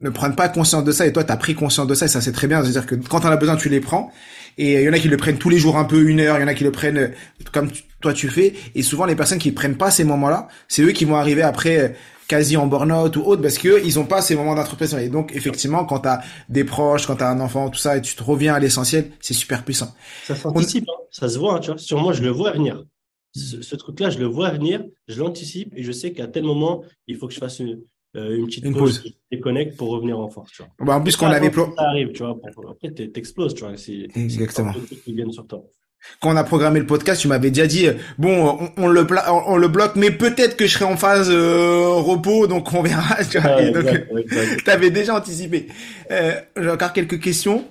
[0.00, 1.04] ne prennent pas conscience de ça.
[1.06, 2.06] Et toi, tu as pris conscience de ça.
[2.06, 2.62] Et ça, c'est très bien.
[2.62, 4.10] C'est-à-dire que quand tu en as besoin, tu les prends.
[4.56, 6.36] Et il y en a qui le prennent tous les jours un peu, une heure.
[6.38, 7.08] Il y en a qui le prennent euh,
[7.52, 7.68] comme
[8.00, 8.54] toi tu fais.
[8.74, 11.78] Et souvent, les personnes qui prennent pas ces moments-là, c'est eux qui vont arriver après
[11.78, 11.88] euh,
[12.28, 14.98] quasi en burn-out ou autre parce que ils ont pas ces moments d'introspection.
[14.98, 17.96] Et donc, effectivement, quand tu as des proches, quand tu as un enfant, tout ça,
[17.96, 19.94] et tu te reviens à l'essentiel, c'est super puissant.
[20.24, 21.02] Ça s'anticipe, hein.
[21.10, 21.78] ça se voit, hein, tu vois.
[21.78, 22.84] Sur moi, je le vois venir.
[23.34, 26.84] Ce, ce truc-là, je le vois venir, je l'anticipe et je sais qu'à tel moment,
[27.06, 27.80] il faut que je fasse une,
[28.16, 30.72] euh, une petite Une pause, déconnecte pour revenir en force, tu vois.
[30.80, 32.38] Bah, en plus, qu'on Pas a des Ça arrive, tu vois.
[32.70, 33.76] Après, t'exploses, tu vois.
[33.76, 34.72] C'est Exactement.
[34.72, 35.62] plein de trucs qui viennent sur toi.
[36.20, 39.06] Quand on a programmé le podcast, tu m'avais déjà dit euh, bon, on, on le
[39.06, 42.72] pla- on, on le bloque, mais peut-être que je serai en phase euh, repos, donc
[42.72, 43.16] on verra.
[43.30, 43.50] Tu vois.
[43.56, 44.64] Ah, Et donc, exact, exact.
[44.64, 45.68] T'avais déjà anticipé.
[46.10, 47.64] Euh, J'ai encore quelques questions.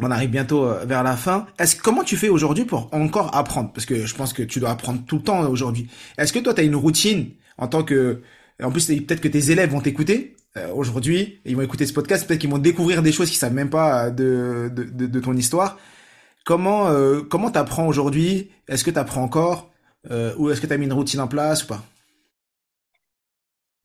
[0.00, 1.46] On arrive bientôt euh, vers la fin.
[1.58, 3.72] Est-ce comment tu fais aujourd'hui pour encore apprendre?
[3.72, 5.88] Parce que je pense que tu dois apprendre tout le temps euh, aujourd'hui.
[6.18, 8.20] Est-ce que toi tu as une routine en tant que
[8.62, 12.26] en plus peut-être que tes élèves vont t'écouter euh, aujourd'hui, ils vont écouter ce podcast,
[12.26, 15.20] peut-être qu'ils vont découvrir des choses qu'ils savent même pas euh, de de, de, de
[15.20, 15.78] ton histoire.
[16.48, 18.48] Comment euh, comment t'apprends aujourd'hui?
[18.68, 19.70] Est-ce que t'apprends encore?
[20.10, 21.84] Euh, ou est-ce que t'as mis une routine en place ou pas?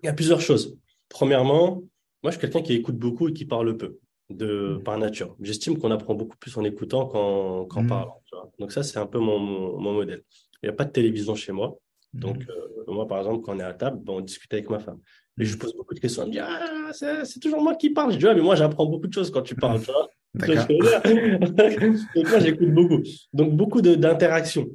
[0.01, 0.77] Il y a plusieurs choses.
[1.09, 1.81] Premièrement,
[2.23, 3.99] moi, je suis quelqu'un qui écoute beaucoup et qui parle peu,
[4.29, 5.35] de, par nature.
[5.41, 7.89] J'estime qu'on apprend beaucoup plus en écoutant qu'en Mhm.
[7.89, 8.21] parlant.
[8.27, 8.49] tu vois.
[8.57, 10.23] Donc ça, c'est un peu mon, mon, mon modèle.
[10.61, 11.77] Il n'y a pas de télévision chez moi.
[12.13, 14.79] Donc, euh, moi, par exemple, quand on est à table, ben, on discute avec ma
[14.79, 14.99] femme.
[15.37, 16.21] Et je pose beaucoup de questions.
[16.21, 16.91] Elle me dit, ah,
[17.25, 18.13] c'est toujours moi qui parle.
[18.13, 20.07] Je dis, ouais, mais moi, j'apprends beaucoup de choses quand tu parles, tu vois.
[20.35, 20.67] D'accord.
[22.15, 23.01] Donc, moi, j'écoute beaucoup.
[23.33, 24.67] Donc, beaucoup d'interactions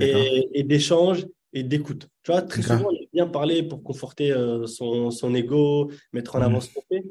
[0.00, 2.08] et, et d'échanges et d'écoute.
[2.22, 6.36] Tu vois, très souvent, il aime bien parler pour conforter euh, son, son ego, mettre
[6.36, 6.44] en Mhm.
[6.46, 7.04] avant ce qu'on fait.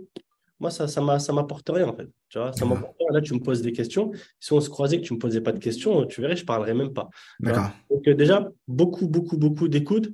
[0.60, 2.08] Moi, ça m'a- ça m'apporte rien, en fait.
[2.30, 3.08] Tu vois, ça m'apporte rien.
[3.12, 4.12] Là, tu me poses des questions.
[4.40, 6.74] Si on se croisait que tu me posais pas de questions, tu verrais, je parlerais
[6.74, 7.10] même pas.
[7.40, 7.72] D'accord.
[7.90, 10.10] Donc, euh, déjà, beaucoup, beaucoup, beaucoup d'écoute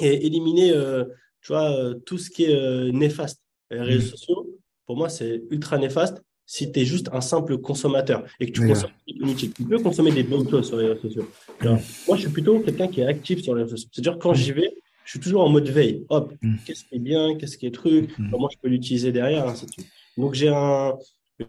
[0.00, 1.04] et éliminer, euh,
[1.42, 3.42] tu vois, tout ce qui est néfaste.
[3.70, 4.10] Les réseaux Mhm.
[4.10, 8.52] sociaux, pour moi, c'est ultra néfaste si tu es juste un simple consommateur et que
[8.58, 8.90] tu consommes.
[9.06, 11.28] Tu peux consommer des bonnes choses sur les réseaux sociaux.
[11.62, 13.90] Moi, je suis plutôt quelqu'un qui est actif sur les réseaux sociaux.
[13.92, 14.68] C'est-à-dire, quand j'y vais,
[15.04, 16.04] je suis toujours en mode veille.
[16.08, 16.58] Hop, Mhm.
[16.66, 19.70] qu'est-ce qui est bien, qu'est-ce qui est truc, comment je peux l'utiliser derrière, ainsi de
[19.70, 19.86] suite.
[20.16, 20.94] Donc, j'ai un,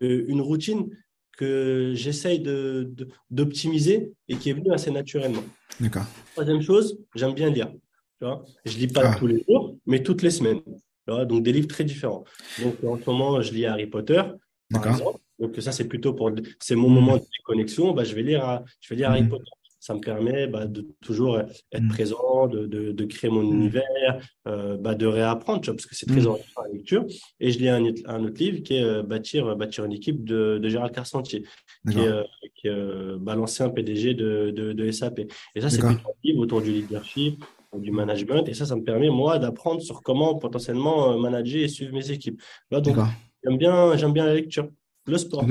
[0.03, 0.87] euh, une routine
[1.35, 5.43] que j'essaye de, de- d'optimiser et qui est venue assez naturellement.
[5.79, 6.05] D'accord.
[6.33, 7.71] Troisième chose, j'aime bien lire.
[8.19, 9.15] Tu vois je lis pas Ah.
[9.17, 10.61] tous les jours, mais toutes les semaines.
[10.63, 12.23] Tu vois donc des livres très différents.
[12.61, 14.21] Donc en ce moment, je lis Harry Potter,
[14.71, 15.19] par exemple.
[15.39, 17.93] Donc ça, c'est plutôt pour c'est mon moment de déconnexion.
[17.93, 19.29] Bah, je vais lire, à- je vais lire Harry Mhm.
[19.29, 19.51] Potter.
[19.79, 21.89] Ça me permet bah, de toujours être Mhm.
[21.89, 23.51] présent, de, de, de créer mon Mhm.
[23.55, 26.27] univers, euh, bah, de réapprendre, tu vois, parce que c'est très Mhm.
[26.27, 27.05] enrichissant la lecture.
[27.39, 30.59] Et je lis un, un autre livre qui est euh, Bâtir, bâtir une équipe de,
[30.61, 31.43] de Gérald Carcentier
[31.89, 32.23] qui est, euh,
[32.55, 35.21] qui est euh, bah, l'ancien PDG de, de, SAP.
[35.55, 37.43] Et ça, c'est un livre autour du leadership,
[37.75, 38.47] du management.
[38.49, 42.11] Et ça, ça me permet, moi, d'apprendre sur comment potentiellement euh, manager et suivre mes
[42.11, 42.39] équipes.
[42.69, 43.11] Là, donc, D'accord.
[43.43, 44.69] J'aime bien, j'aime bien la lecture.
[45.07, 45.43] Le sport.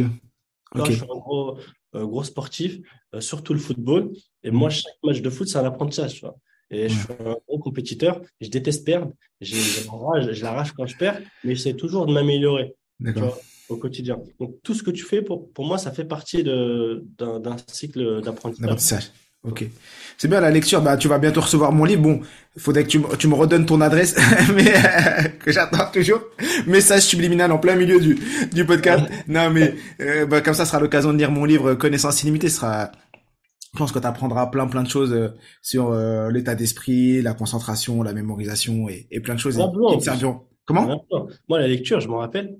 [0.74, 1.58] Là, je suis un gros,
[1.96, 2.78] euh, gros sportif,
[3.14, 4.10] euh, surtout le football.
[4.44, 6.14] Et moi, chaque match de foot, c'est un apprentissage.
[6.14, 6.36] Tu vois.
[6.70, 8.20] Et je suis un gros compétiteur.
[8.40, 9.12] Je déteste perdre.
[9.40, 12.74] J'ai j'ai la rage, je l'arrache quand je perds, mais j'essaie toujours de m'améliorer
[13.20, 13.38] vois,
[13.70, 14.20] au quotidien.
[14.38, 17.56] Donc, tout ce que tu fais, pour, pour moi, ça fait partie de- d'un d'un
[17.66, 18.60] cycle d'apprentissage.
[18.66, 19.10] D'apprentissage.
[19.42, 19.64] Ok.
[20.18, 20.82] C'est bien la lecture.
[20.82, 22.02] Bah, tu vas bientôt recevoir mon livre.
[22.02, 22.20] Bon,
[22.58, 24.14] faudrait que tu, me- tu me redonnes ton adresse,
[24.54, 24.70] mais
[25.38, 26.20] que j'attends toujours.
[26.66, 28.18] Message subliminal en plein milieu du,
[28.52, 29.04] du podcast.
[29.28, 32.50] Non, mais euh, bah, comme ça, ce sera l'occasion de lire mon livre Connaissance illimitée.
[32.50, 32.92] Ce sera,
[33.72, 35.28] je pense que tu apprendras plein plein de choses euh,
[35.62, 39.78] sur euh, l'état d'esprit, la concentration, la mémorisation et, et plein de choses Ah, qui-
[39.78, 40.04] bon, plus.
[40.04, 40.42] serviront.
[40.66, 41.02] Comment?
[41.48, 42.56] Moi, la lecture, je me rappelle,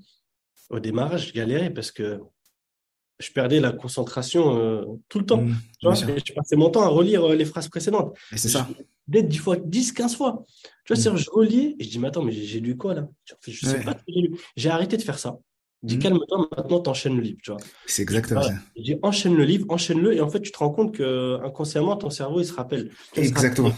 [0.71, 2.21] au démarrage, je galérais parce que
[3.21, 5.43] je perdais la concentration euh, tout le temps.
[5.43, 8.17] Mmh, Tu vois, je passais mon temps à relire euh, les phrases précédentes.
[8.33, 8.69] Et c'est ça.
[9.07, 10.45] Dès 10 fois, 10, 15 fois.
[10.85, 11.03] Tu vois, Mm.
[11.03, 13.09] c'est-à-dire, je relis et je dis, mais attends, mais j'ai lu quoi là?
[13.47, 13.85] Je sais Ouais.
[13.85, 14.37] pas ce que j'ai lu.
[14.57, 15.39] J'ai arrêté de faire ça.
[15.83, 16.01] Je dis, Mm.
[16.01, 17.61] calme-toi, maintenant, t'enchaînes le livre, tu vois.
[17.87, 18.57] C'est exactement Voilà.
[18.57, 18.63] ça.
[18.77, 21.97] Je dis, enchaîne le livre, enchaîne-le, et en fait, tu te rends compte que inconsciemment,
[21.97, 22.89] ton cerveau, il se rappelle.
[23.13, 23.73] Tu vois, Exactement.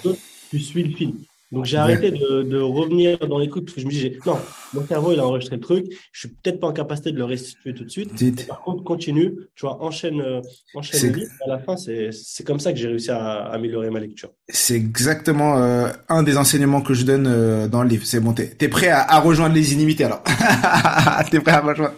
[0.50, 1.18] Tu suis le film.
[1.52, 4.40] Donc, j'ai arrêté de, de revenir dans l'écoute parce que je me dis, j'ai- non,
[4.72, 5.86] mon cerveau, il a enregistré le truc.
[6.12, 8.14] Je suis peut-être pas en capacité de le restituer tout de suite.
[8.14, 8.46] Dites.
[8.46, 10.40] Par contre, continue, tu vois, enchaîne, euh,
[10.74, 11.30] enchaîne livre.
[11.44, 14.30] À la fin, c'est c'est comme ça que j'ai réussi à améliorer ma lecture.
[14.48, 18.06] C'est exactement euh, un des enseignements que je donne euh, dans le livre.
[18.06, 20.22] C'est bon, t'es t'es prêt à, à rejoindre les illimités alors?
[21.30, 21.94] t'es prêt à rejoindre?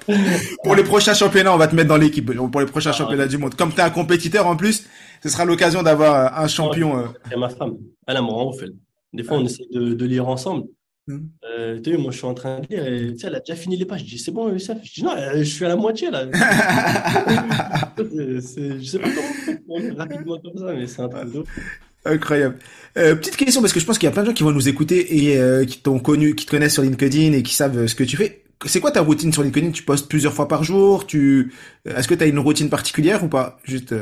[0.63, 2.31] Pour les prochains championnats, on va te mettre dans l'équipe.
[2.51, 3.55] Pour les prochains Ah, championnats du monde.
[3.55, 4.85] Comme t'es un compétiteur en plus,
[5.23, 6.99] ce sera l'occasion d'avoir euh, un champion.
[6.99, 7.37] euh.
[7.37, 7.77] Ma femme,
[8.07, 8.75] elle, me rend ouf, elle.
[9.15, 10.69] Des fois, on essaie de, de lire ensemble.
[11.07, 11.31] Mhm.
[11.45, 13.41] Euh, tu sais, moi, je suis en train de lire et tu sais, elle a
[13.41, 14.01] déjà fini les pages.
[14.01, 14.79] Je dis, c'est bon, Youssef?
[14.83, 16.27] Je dis, non, euh, je suis à la moitié là.
[17.97, 21.33] C'est- c'est- je sais pas comment on fait rapidement comme ça, mais c'est un truc
[21.33, 21.45] de.
[22.07, 22.59] Incroyable.
[22.99, 24.53] Euh, petite question parce que je pense qu'il y a plein de gens qui vont
[24.53, 27.87] nous écouter et euh, qui t'ont connu, qui te connaissent sur LinkedIn et qui savent
[27.87, 28.43] ce que tu fais.
[28.67, 29.71] C'est quoi ta routine sur LinkedIn?
[29.71, 31.07] Tu postes plusieurs fois par jour?
[31.07, 31.53] Tu
[31.87, 33.59] est-ce que tu as une routine particulière ou pas?
[33.65, 33.95] Juste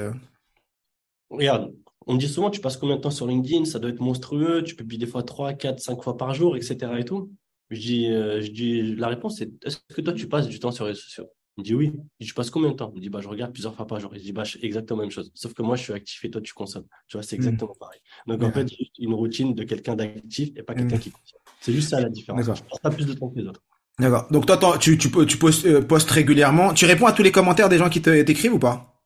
[1.31, 1.73] Regarde,
[2.07, 3.65] on me dit souvent, tu passes combien de temps sur LinkedIn?
[3.65, 4.63] Ça doit être monstrueux.
[4.65, 6.77] Tu publies des fois 3, 4, 5 fois par jour, etc.
[6.99, 7.31] et tout.
[7.71, 10.71] Je dis, euh, je dis, la réponse, c'est est-ce que toi, tu passes du temps
[10.73, 11.27] sur les réseaux sociaux?
[11.57, 11.87] Il me dit oui.
[12.21, 12.91] Je dis, tu passes combien de temps?
[12.95, 14.11] Il me dit, bah, je regarde plusieurs fois par jour.
[14.15, 15.31] Je dis, bah, je fais exactement la même chose.
[15.35, 16.87] Sauf que moi, je suis actif et toi, tu consommes.
[17.09, 18.01] Tu vois, c'est exactement pareil.
[18.27, 21.01] Donc, en fait, une routine de quelqu'un d'actif et pas quelqu'un Mm.
[21.01, 21.41] qui consomme.
[21.61, 22.43] C'est juste ça la différence.
[22.45, 23.63] Je passe pas plus de temps que les autres.
[23.99, 24.27] D'accord.
[24.31, 26.73] Donc toi, tu tu po- tu postes, euh, postes régulièrement.
[26.75, 29.03] Tu réponds à tous les commentaires des gens qui te t'écrivent ou pas?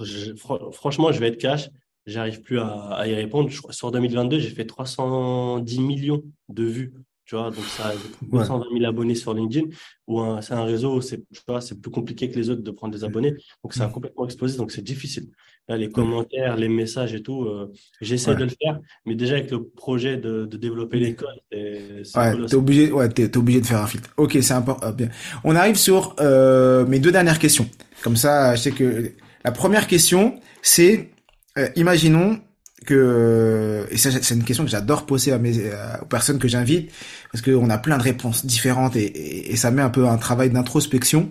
[0.00, 1.70] Je- fr- franchement, je vais être cash.
[2.08, 3.50] J'arrive plus à, à y répondre.
[3.50, 6.92] Je crois- sur 2022, j'ai fait 310 millions de vues.
[7.26, 7.98] Tu vois, donc ça a Ouais.
[8.22, 9.66] 220 000 abonnés sur LinkedIn,
[10.06, 12.62] où un- c'est un réseau, où c'est, tu vois, c'est plus compliqué que les autres
[12.62, 13.34] de prendre des abonnés.
[13.62, 15.26] Donc ça a complètement explosé, donc c'est difficile.
[15.68, 18.36] Là, les commentaires, les messages et tout, euh, j'essaie Ouais.
[18.38, 22.46] de le faire, mais déjà avec le projet de, de développer l'école, c'est, Ouais, colossal.
[22.46, 24.08] t'es obligé, ouais, t'es, t'es obligé de faire un filtre.
[24.16, 24.90] Ok, c'est important.
[24.92, 25.10] bien.
[25.44, 27.68] On arrive sur euh, mes deux dernières questions.
[28.02, 29.12] Comme ça, je sais que
[29.44, 31.10] la première question, c'est,
[31.58, 32.40] euh, imaginons
[32.86, 36.48] que, et ça, c'est une question que j'adore poser à mes, euh, aux personnes que
[36.48, 36.90] j'invite,
[37.32, 40.16] parce qu'on a plein de réponses différentes et, et, et ça met un peu un
[40.16, 41.28] travail d'introspection.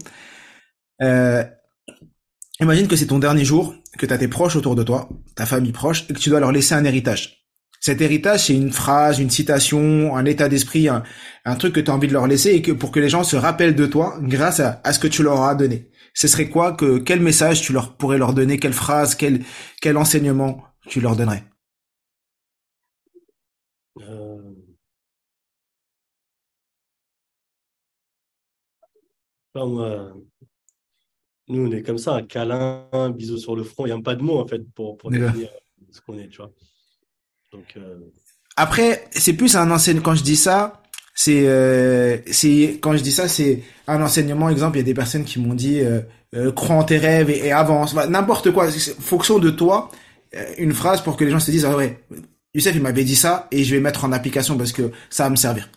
[1.01, 1.43] Euh,
[2.59, 5.45] imagine que c'est ton dernier jour, que tu as tes proches autour de toi, ta
[5.45, 7.45] famille proche, et que tu dois leur laisser un héritage.
[7.80, 11.03] Cet héritage, c'est une phrase, une citation, un état d'esprit, un,
[11.45, 13.23] un truc que tu as envie de leur laisser et que pour que les gens
[13.23, 15.89] se rappellent de toi grâce à, à ce que tu leur as donné.
[16.18, 19.45] Ce serait quoi que quel message tu leur pourrais leur donner, quelle phrase, quel
[19.82, 21.43] quel enseignement tu leur donnerais?
[24.01, 24.55] Euh,
[29.53, 30.15] moi,
[31.49, 33.86] nous, on est comme ça, un câlin, un bisou sur le front.
[33.86, 35.51] Il n'y a pas de mots, en fait, pour, pour définir
[35.91, 36.51] ce qu'on est, tu vois.
[37.51, 37.99] Donc, euh,
[38.55, 40.03] Après, c'est plus un enseignement.
[40.03, 40.82] Quand je dis ça,
[41.20, 44.49] c'est euh, c'est quand je dis ça, c'est un enseignement.
[44.49, 46.01] Exemple, il y a des personnes qui m'ont dit euh,
[46.36, 47.95] euh, crois en tes rêves et, et avance.
[47.95, 48.70] N'importe quoi.
[48.72, 49.89] Fonction de toi,
[50.59, 51.97] une phrase pour que les gens se disent ah ouais,
[52.53, 55.32] Youssef il m'avait dit ça et je vais mettre en application parce que ça va
[55.32, 55.68] me servir.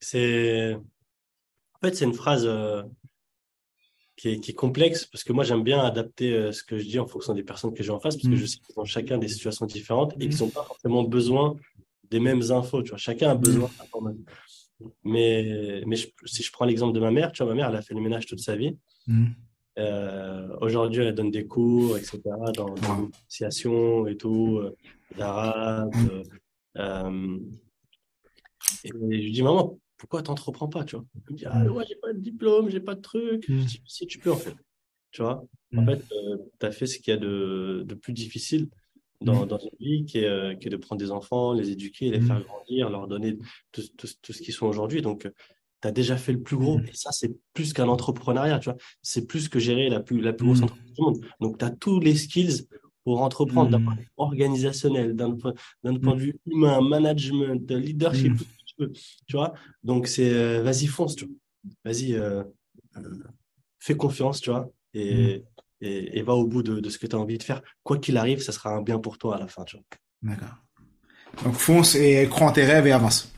[0.00, 2.50] c'est, en fait, c'est une phrase
[4.16, 6.98] qui est, qui est complexe parce que moi, j'aime bien adapter ce que je dis
[6.98, 8.38] en fonction des personnes que j'ai en face parce que Mm.
[8.38, 11.54] je sais qu'ils ont chacun des situations différentes et qu'ils n'ont pas forcément besoin
[12.10, 12.98] des mêmes infos, tu vois.
[12.98, 14.24] Chacun a besoin d'informations.
[15.04, 17.76] Mais, mais je- si je prends l'exemple de ma mère, tu vois, ma mère, elle
[17.76, 18.76] a fait le ménage toute sa vie.
[19.78, 22.20] Euh, aujourd'hui, elle donne des cours, etc.,
[22.56, 23.06] dans, dans Wow.
[23.06, 24.76] l'initiation et tout, euh,
[25.16, 25.92] d'arabe.
[25.96, 26.22] euh,
[26.78, 27.38] euh,
[28.84, 31.04] et je lui dis, maman, pourquoi t'entreprends pas, tu vois?
[31.26, 33.48] Elle me dit, ah, ouais, j'ai pas de diplôme, j'ai pas de truc.
[33.48, 33.58] Mm.
[33.60, 34.54] Je dis, si tu peux, en fait.
[35.12, 35.44] Tu vois?
[35.76, 35.86] En Mm.
[35.86, 36.04] fait,
[36.58, 38.68] tu as fait ce qu'il y a de, de plus difficile
[39.20, 39.48] dans, Mm.
[39.48, 42.20] dans une vie, qui est, euh, qui est de prendre des enfants, les éduquer, les
[42.20, 42.26] Mm.
[42.26, 43.38] faire grandir, leur donner
[43.72, 45.02] tout, tout, tout ce qu'ils sont aujourd'hui.
[45.02, 45.22] Donc,
[45.82, 46.78] tu as déjà fait le plus gros.
[46.78, 46.86] Mm.
[46.86, 48.78] Et ça, c'est plus qu'un entrepreneuriat, tu vois.
[49.02, 51.20] C'est plus que gérer la plus, la plus grosse entreprise du monde.
[51.40, 52.66] Donc, tu as tous les skills
[53.04, 57.70] pour entreprendre d'un point de vue organisationnel, d'un point, d'un point de vue humain, management,
[57.70, 58.92] leadership, tout ce que tu veux.
[59.26, 59.54] Tu vois?
[59.82, 61.34] Donc, c'est euh, vas-y, fonce, tu vois.
[61.84, 62.42] Vas-y, euh,
[62.96, 63.02] euh,
[63.78, 64.70] fais confiance, tu vois.
[64.92, 65.44] Et,
[65.80, 67.62] et, va au bout de, ce que tu as envie de faire.
[67.82, 69.64] Quoi qu'il arrive, ça sera un bien pour toi à la fin.
[70.22, 70.48] D'accord.
[71.44, 73.32] Donc fonce et crois en tes rêves et avance.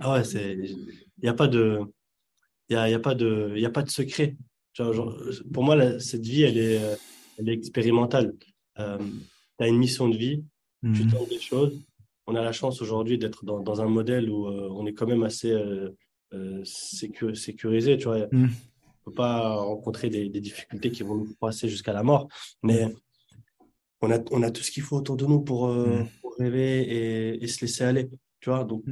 [0.00, 0.54] Ah ouais, c'est.
[0.54, 1.80] Il n'y a pas de.
[2.68, 4.36] Il y a, y a, pas de, y a pas de secret.
[5.52, 6.80] pour moi, cette vie, elle est,
[7.38, 8.34] elle est expérimentale.
[8.78, 8.98] Euh,
[9.58, 10.44] tu as une mission de vie,
[10.82, 11.10] tu mhm.
[11.10, 11.80] tentes des choses.
[12.26, 15.06] On a la chance aujourd'hui d'être dans, dans, un modèle où euh, on est quand
[15.06, 15.90] même assez euh,
[16.34, 17.96] euh sécurisé.
[17.96, 18.26] Tu vois.
[18.32, 18.50] Mhm
[19.06, 22.28] peut pas rencontrer des, difficultés qui vont nous passer jusqu'à la mort.
[22.62, 22.92] Mais
[24.00, 26.02] on a, on a tout ce qu'il faut autour de nous pour, euh,
[26.38, 28.10] rêver et, se laisser aller.
[28.40, 28.84] Tu vois, donc,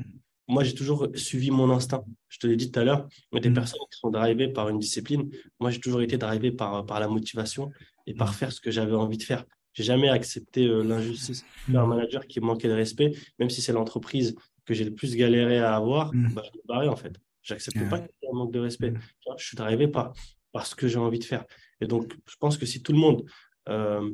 [0.49, 2.05] moi, j'ai toujours suivi mon instinct.
[2.29, 4.79] Je te l'ai dit tout à l'heure, mais des personnes qui sont drivées par une
[4.79, 7.71] discipline, moi, j'ai toujours été drivé par, par la motivation
[8.07, 9.45] et par faire ce que j'avais envie de faire.
[9.73, 14.37] J'ai jamais accepté euh, l'injustice d'un manager qui manquait de respect, même si c'est l'entreprise
[14.65, 17.19] que j'ai le plus galéré à avoir, bah, je me barrais en fait.
[17.45, 18.91] J'accepte pas qu'il y ait un manque de respect.
[18.91, 19.01] Mm.
[19.39, 20.13] Je suis arrivé par,
[20.53, 21.45] par ce que j'ai envie de faire.
[21.81, 23.25] Et donc, je pense que si tout le monde
[23.69, 24.11] euh,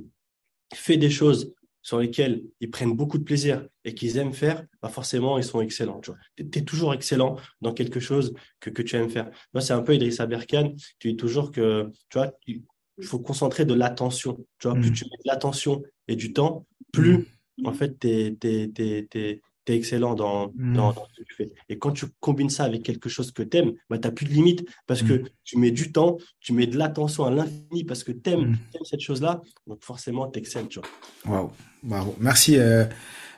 [0.74, 4.88] fait des choses sur lesquelles ils prennent beaucoup de plaisir et qu'ils aiment faire, bah
[4.88, 6.00] forcément, ils sont excellents.
[6.00, 9.30] Tu es, toujours excellent dans quelque chose que, que tu aimes faire.
[9.54, 10.74] Moi, c'est un peu Idrissa Berkane.
[10.98, 12.62] Tu dis toujours que, tu vois, il
[13.02, 14.44] faut concentrer de l'attention.
[14.58, 14.94] Tu vois, plus mm.
[14.94, 17.28] tu mets de l'attention et du temps, plus,
[17.58, 17.66] mm.
[17.66, 20.74] en fait, tu es, tu es excellent dans, mm.
[20.74, 21.52] dans, ce que tu fais.
[21.68, 24.26] Et quand tu combines ça avec quelque chose que tu aimes, bah, tu n'as plus
[24.26, 25.28] de limite parce que mm.
[25.44, 28.84] tu mets du temps, tu mets de l'attention à l'infini parce que tu aimes, mm.
[28.84, 29.40] cette chose-là.
[29.66, 30.66] Donc forcément, tu excelles.
[31.26, 31.50] Waouh,
[31.88, 32.14] wow.
[32.20, 32.58] merci.
[32.58, 32.84] Euh,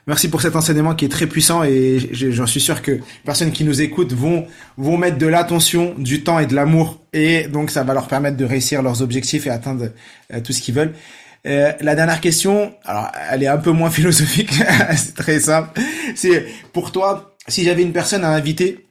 [0.07, 3.51] merci pour cet enseignement qui est très puissant et j'en suis sûr que les personnes
[3.51, 4.45] qui nous écoutent vont,
[4.77, 8.37] vont mettre de l'attention, du temps et de l'amour et donc ça va leur permettre
[8.37, 9.89] de réussir leurs objectifs et atteindre
[10.33, 10.93] euh, tout ce qu'ils veulent.
[11.45, 14.53] Euh, la dernière question, alors elle est un peu moins philosophique,
[14.95, 15.79] c'est très simple.
[16.15, 18.85] C'est pour toi, si j'avais une personne à inviter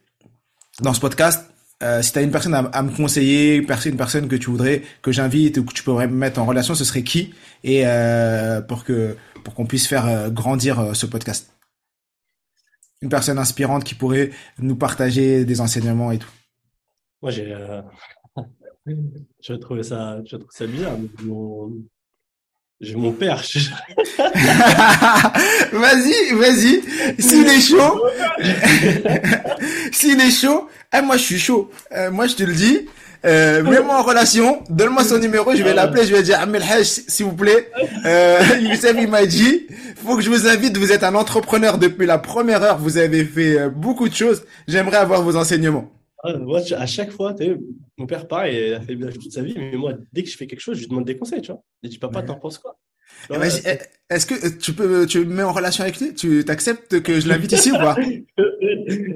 [0.81, 4.37] dans ce podcast, euh, si tu as une personne à, me conseiller, une personne que
[4.37, 7.35] tu voudrais que j'invite ou que tu pourrais me mettre en relation, ce serait qui?
[7.65, 11.53] Et euh, pour que pour qu'on puisse faire euh, grandir ce podcast.
[13.01, 16.31] Une personne inspirante qui pourrait nous partager des enseignements et tout.
[17.21, 17.57] Moi, j'ai
[18.87, 20.97] je trouvais ça, je ça bizarre.
[22.83, 23.43] J'ai mon père.
[25.73, 26.83] vas-y, vas-y.
[27.19, 28.05] S'il est chaud,
[29.93, 31.71] s'il est chaud, eh, moi je suis chaud.
[31.93, 32.89] Euh, moi je te le dis.
[33.25, 36.87] Euh, mets-moi en relation, donne-moi son numéro, je vais l'appeler, je vais dire Amel Haj,
[37.07, 37.71] s'il vous plaît.
[38.05, 39.69] Euh, Youssef, il m'a dit,
[40.05, 43.25] faut que je vous invite, vous êtes un entrepreneur depuis la première heure, vous avez
[43.25, 44.43] fait euh, beaucoup de choses.
[44.67, 45.89] J'aimerais avoir vos enseignements.
[46.23, 47.35] Ah, moi, à chaque fois,
[47.99, 50.37] mon père, pareil, il a fait bien toute sa vie, mais moi, dès que je
[50.37, 51.63] fais quelque chose, je lui demande des conseils, tu vois.
[51.83, 52.79] Je dis, papa, t'en penses quoi?
[53.31, 53.35] Eh,
[53.67, 56.15] eh, Est-ce que tu peux, tu me mets en relation avec lui?
[56.15, 57.97] Tu t'acceptes que je l'invite ici ou pas?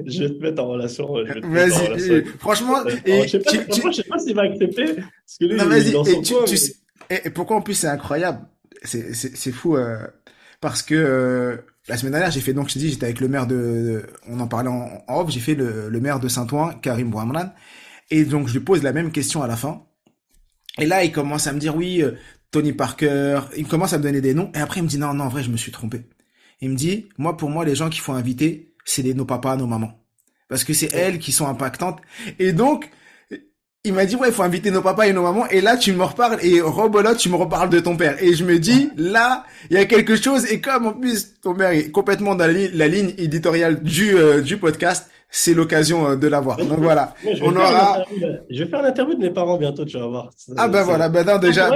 [0.09, 1.13] Je vais te mettre en relation.
[1.43, 2.77] Vas-y, franchement.
[3.05, 4.95] Et, je sais pas, je sais pas s'il va accepter.
[4.95, 5.89] Parce que lui, non, vas-y.
[5.89, 6.75] Et, tu, tu sais,
[7.09, 8.39] et, pourquoi en plus c'est incroyable?
[8.83, 9.97] C'est fou euh,
[10.61, 11.57] parce que euh,
[11.87, 14.39] la semaine dernière, j'ai fait donc je te dis, j'étais avec le maire de, on
[14.39, 17.53] en parlait en, off, j'ai fait le, le, maire de Saint-Ouen, Karim Bouhamran,
[18.11, 19.83] et donc je lui pose la même question à la fin.
[20.79, 22.11] Et là, il commence à me dire oui, euh,
[22.51, 25.13] Tony Parker, il commence à me donner des noms, et après il me dit non,
[25.13, 26.07] non, en vrai, je me suis trompé.
[26.61, 29.67] Il me dit, moi, pour moi, les gens qu'il faut inviter, c'est nos papas, nos
[29.67, 30.03] mamans.
[30.49, 32.01] Parce que c'est elles qui sont impactantes.
[32.39, 32.89] Et donc,
[33.87, 35.47] il m'a dit ouais il faut inviter nos papas et nos mamans.
[35.47, 36.39] Et là tu me reparles.
[36.43, 38.21] Et Robolo tu me reparles de ton père.
[38.21, 40.45] Et je me dis là il y a quelque chose.
[40.51, 44.57] Et comme en plus ton père est complètement dans la, ligne éditoriale du euh, du
[44.57, 46.57] podcast c'est l'occasion euh, de l'avoir.
[46.57, 47.13] Donc voilà.
[47.41, 48.03] On aura
[48.49, 50.29] je vais faire l'interview de mes parents bientôt tu vas voir.
[50.57, 51.09] Ah ben voilà.
[51.09, 51.69] Ben non déjà.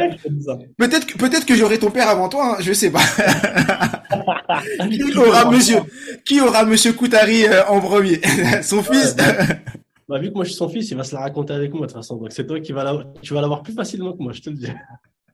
[0.77, 3.01] Peut-être peut-être que j'aurai ton père avant toi hein, je sais pas.
[4.89, 5.77] Qui aura monsieur
[6.25, 8.19] qui aura monsieur Koutari euh, en premier?
[8.63, 9.15] Son fils?
[10.11, 11.87] Bah, vu que moi je suis son fils, il va se la raconter avec moi
[11.87, 12.17] de toute façon.
[12.17, 13.05] Donc c'est toi qui vas la...
[13.21, 14.67] tu vas l'avoir plus facilement que moi, je te le dis.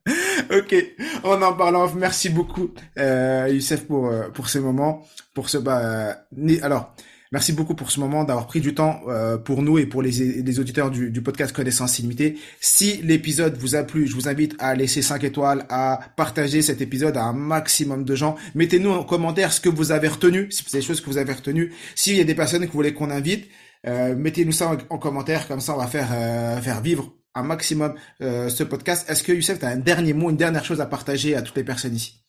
[0.56, 0.76] ok,
[1.24, 2.70] en en parlant, merci beaucoup
[3.00, 5.04] euh, Youssef pour euh, pour ces moments,
[5.34, 6.16] pour ce bah
[6.62, 6.94] alors
[7.32, 10.12] merci beaucoup pour ce moment d'avoir pris du temps euh, pour nous et pour les,
[10.44, 12.38] les auditeurs du, du podcast Connaissance illimitée.
[12.62, 16.82] Si l'épisode vous a plu, je vous invite à laisser 5 étoiles, à partager cet
[16.82, 18.36] épisode à un maximum de gens.
[18.54, 21.34] Mettez-nous en commentaire ce que vous avez retenu, si c'est des choses que vous avez
[21.34, 21.74] retenues.
[21.96, 23.50] S'il y a des personnes que vous voulez qu'on invite, euh,
[23.86, 28.64] mettez-nous ça en, commentaire, comme ça on va faire euh, vivre un maximum euh, ce
[28.64, 29.10] podcast.
[29.10, 31.58] Est-ce que Youssef, tu as un dernier mot, une dernière chose à partager à toutes
[31.58, 32.24] les personnes ici?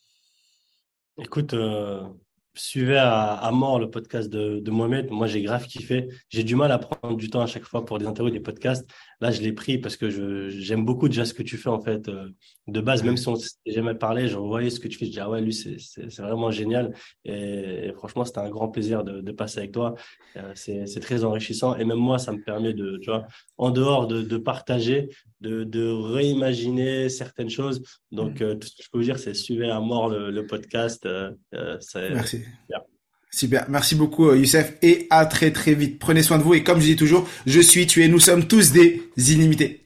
[1.19, 1.55] Écoute,
[2.55, 5.11] suivez à, mort le podcast de, Mohamed.
[5.11, 6.09] Moi, j'ai grave kiffé.
[6.29, 8.89] J'ai du mal à prendre du temps à chaque fois pour des interviews, des podcasts.
[9.21, 11.81] Là, je l'ai pris parce que je, j'aime beaucoup déjà ce que tu fais, en
[11.81, 12.09] fait.
[12.09, 12.29] Euh,
[12.67, 15.07] de base, même si on s'était jamais parlé, je voyais ce que tu fais.
[15.07, 15.77] Je dis, ah ouais, lui, c'est,
[16.19, 16.95] vraiment génial.
[17.25, 19.95] Et, franchement, c'était un grand plaisir de, de passer avec toi.
[20.37, 21.77] Euh, c'est, c'est très enrichissant.
[21.77, 25.09] Et même moi, ça me permet de, tu vois, en dehors de, de partager,
[25.41, 27.83] de, de réimaginer certaines choses.
[28.13, 30.47] Donc, euh, tout ce que je peux vous dire, c'est suivez à mort le, le
[30.47, 31.07] podcast.
[31.07, 32.45] Euh, Merci.
[33.31, 35.99] Super, merci beaucoup euh, Youssef et à très très vite.
[35.99, 38.47] Prenez soin de vous et comme je dis toujours, je suis, tu es, nous sommes
[38.47, 39.83] tous des illimités.